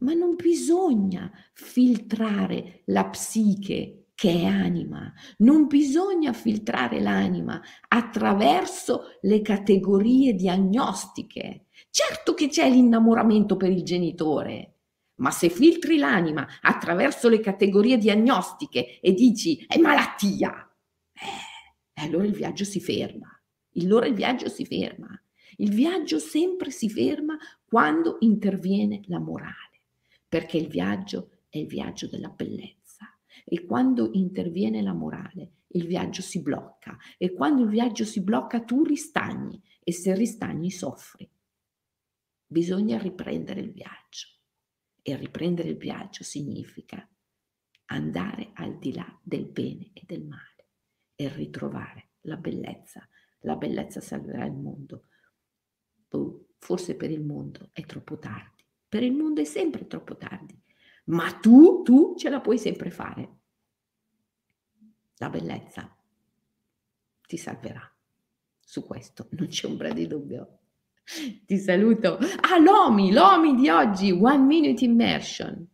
Ma 0.00 0.12
non 0.12 0.36
bisogna 0.36 1.30
filtrare 1.52 2.82
la 2.86 3.08
psiche 3.08 4.10
che 4.14 4.32
è 4.32 4.44
anima, 4.44 5.12
non 5.38 5.68
bisogna 5.68 6.32
filtrare 6.32 7.00
l'anima 7.00 7.60
attraverso 7.86 9.18
le 9.22 9.40
categorie 9.42 10.34
diagnostiche. 10.34 11.66
Certo 11.90 12.34
che 12.34 12.48
c'è 12.48 12.68
l'innamoramento 12.68 13.56
per 13.56 13.70
il 13.70 13.84
genitore, 13.84 14.77
ma 15.18 15.30
se 15.30 15.48
filtri 15.48 15.98
l'anima 15.98 16.46
attraverso 16.60 17.28
le 17.28 17.40
categorie 17.40 17.98
diagnostiche 17.98 19.00
e 19.00 19.12
dici 19.12 19.64
è 19.66 19.78
malattia, 19.78 20.70
eh, 21.12 22.02
allora 22.02 22.24
il 22.24 22.32
viaggio 22.32 22.64
si 22.64 22.80
ferma. 22.80 23.32
Allora 23.76 24.06
il 24.06 24.14
viaggio 24.14 24.48
si 24.48 24.64
ferma. 24.64 25.08
Il 25.56 25.70
viaggio 25.70 26.18
sempre 26.18 26.70
si 26.70 26.88
ferma 26.88 27.36
quando 27.64 28.16
interviene 28.20 29.02
la 29.06 29.18
morale, 29.18 29.82
perché 30.28 30.56
il 30.56 30.68
viaggio 30.68 31.42
è 31.48 31.58
il 31.58 31.66
viaggio 31.66 32.06
della 32.06 32.28
bellezza 32.28 33.06
e 33.44 33.64
quando 33.64 34.10
interviene 34.12 34.82
la 34.82 34.92
morale 34.92 35.52
il 35.72 35.86
viaggio 35.86 36.22
si 36.22 36.40
blocca 36.40 36.96
e 37.16 37.32
quando 37.32 37.62
il 37.62 37.68
viaggio 37.68 38.04
si 38.04 38.22
blocca 38.22 38.62
tu 38.62 38.84
ristagni 38.84 39.60
e 39.82 39.92
se 39.92 40.14
ristagni 40.14 40.70
soffri. 40.70 41.28
Bisogna 42.46 42.98
riprendere 42.98 43.60
il 43.60 43.72
viaggio. 43.72 44.37
E 45.08 45.16
riprendere 45.16 45.70
il 45.70 45.78
viaggio 45.78 46.22
significa 46.22 47.08
andare 47.86 48.50
al 48.52 48.76
di 48.78 48.92
là 48.92 49.18
del 49.22 49.46
bene 49.46 49.88
e 49.94 50.02
del 50.04 50.22
male 50.22 50.66
e 51.14 51.30
ritrovare 51.30 52.10
la 52.26 52.36
bellezza. 52.36 53.08
La 53.38 53.56
bellezza 53.56 54.02
salverà 54.02 54.44
il 54.44 54.52
mondo. 54.52 55.06
Forse 56.58 56.94
per 56.94 57.10
il 57.10 57.24
mondo 57.24 57.70
è 57.72 57.86
troppo 57.86 58.18
tardi. 58.18 58.62
Per 58.86 59.02
il 59.02 59.14
mondo 59.14 59.40
è 59.40 59.44
sempre 59.44 59.86
troppo 59.86 60.14
tardi. 60.18 60.62
Ma 61.04 61.32
tu, 61.38 61.80
tu 61.80 62.14
ce 62.18 62.28
la 62.28 62.42
puoi 62.42 62.58
sempre 62.58 62.90
fare. 62.90 63.36
La 65.16 65.30
bellezza 65.30 65.90
ti 67.26 67.38
salverà. 67.38 67.96
Su 68.60 68.84
questo 68.84 69.28
non 69.30 69.46
c'è 69.46 69.66
ombra 69.66 69.90
di 69.90 70.06
dubbio. 70.06 70.57
Ti 71.46 71.56
saluto. 71.56 72.18
Ah, 72.18 72.58
l'OMI, 72.58 73.12
l'OMI 73.12 73.54
di 73.54 73.70
oggi, 73.70 74.10
One 74.10 74.44
Minute 74.44 74.84
Immersion. 74.84 75.66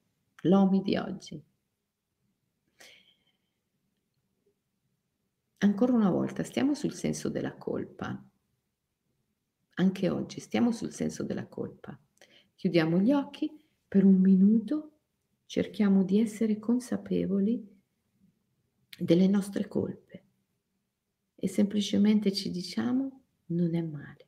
L'OMI 0.42 0.80
di 0.80 0.96
oggi. 0.96 1.42
Ancora 5.58 5.92
una 5.92 6.10
volta, 6.10 6.44
stiamo 6.44 6.74
sul 6.74 6.92
senso 6.92 7.30
della 7.30 7.54
colpa. 7.54 8.22
Anche 9.76 10.08
oggi 10.08 10.38
stiamo 10.38 10.70
sul 10.70 10.92
senso 10.92 11.24
della 11.24 11.46
colpa. 11.46 11.98
Chiudiamo 12.54 13.00
gli 13.00 13.12
occhi 13.12 13.50
per 13.88 14.04
un 14.04 14.20
minuto, 14.20 14.92
cerchiamo 15.46 16.04
di 16.04 16.20
essere 16.20 16.60
consapevoli 16.60 17.72
delle 18.96 19.26
nostre 19.26 19.66
colpe 19.66 20.22
e 21.34 21.48
semplicemente 21.48 22.30
ci 22.32 22.52
diciamo 22.52 23.22
non 23.46 23.74
è 23.74 23.82
male 23.82 24.23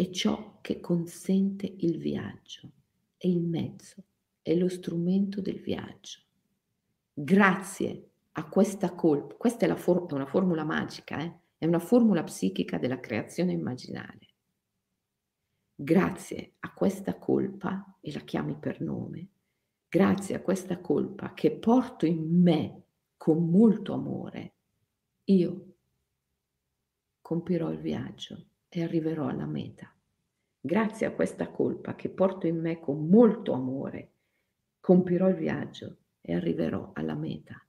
è 0.00 0.08
ciò 0.08 0.60
che 0.62 0.80
consente 0.80 1.66
il 1.66 1.98
viaggio, 1.98 2.70
è 3.18 3.26
il 3.26 3.42
mezzo, 3.42 4.02
è 4.40 4.54
lo 4.54 4.70
strumento 4.70 5.42
del 5.42 5.60
viaggio. 5.60 6.20
Grazie 7.12 8.08
a 8.32 8.48
questa 8.48 8.94
colpa, 8.94 9.34
questa 9.34 9.66
è, 9.66 9.74
for- 9.74 10.08
è 10.08 10.14
una 10.14 10.24
formula 10.24 10.64
magica, 10.64 11.18
eh? 11.18 11.40
è 11.58 11.66
una 11.66 11.80
formula 11.80 12.22
psichica 12.22 12.78
della 12.78 12.98
creazione 12.98 13.52
immaginale. 13.52 14.28
Grazie 15.74 16.54
a 16.60 16.72
questa 16.72 17.18
colpa, 17.18 17.98
e 18.00 18.10
la 18.10 18.20
chiami 18.20 18.56
per 18.56 18.80
nome, 18.80 19.28
grazie 19.86 20.34
a 20.34 20.40
questa 20.40 20.80
colpa 20.80 21.34
che 21.34 21.50
porto 21.50 22.06
in 22.06 22.40
me 22.40 22.84
con 23.18 23.50
molto 23.50 23.92
amore, 23.92 24.54
io 25.24 25.74
compirò 27.20 27.70
il 27.70 27.80
viaggio 27.80 28.46
e 28.70 28.82
arriverò 28.82 29.26
alla 29.26 29.46
meta. 29.46 29.92
Grazie 30.58 31.06
a 31.06 31.12
questa 31.12 31.50
colpa 31.50 31.94
che 31.94 32.08
porto 32.08 32.46
in 32.46 32.60
me 32.60 32.80
con 32.80 33.08
molto 33.08 33.52
amore, 33.52 34.12
compirò 34.80 35.28
il 35.28 35.36
viaggio 35.36 35.96
e 36.20 36.34
arriverò 36.34 36.92
alla 36.94 37.14
meta. 37.14 37.62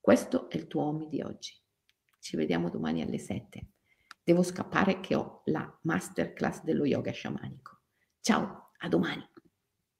Questo 0.00 0.50
è 0.50 0.56
il 0.56 0.66
tuo 0.66 0.82
Omi 0.82 1.08
di 1.08 1.22
oggi. 1.22 1.54
Ci 2.18 2.36
vediamo 2.36 2.68
domani 2.68 3.02
alle 3.02 3.18
7. 3.18 3.66
Devo 4.22 4.42
scappare 4.42 5.00
che 5.00 5.14
ho 5.14 5.42
la 5.46 5.78
masterclass 5.82 6.62
dello 6.62 6.84
yoga 6.84 7.10
sciamanico. 7.10 7.78
Ciao, 8.20 8.70
a 8.78 8.88
domani. 8.88 9.31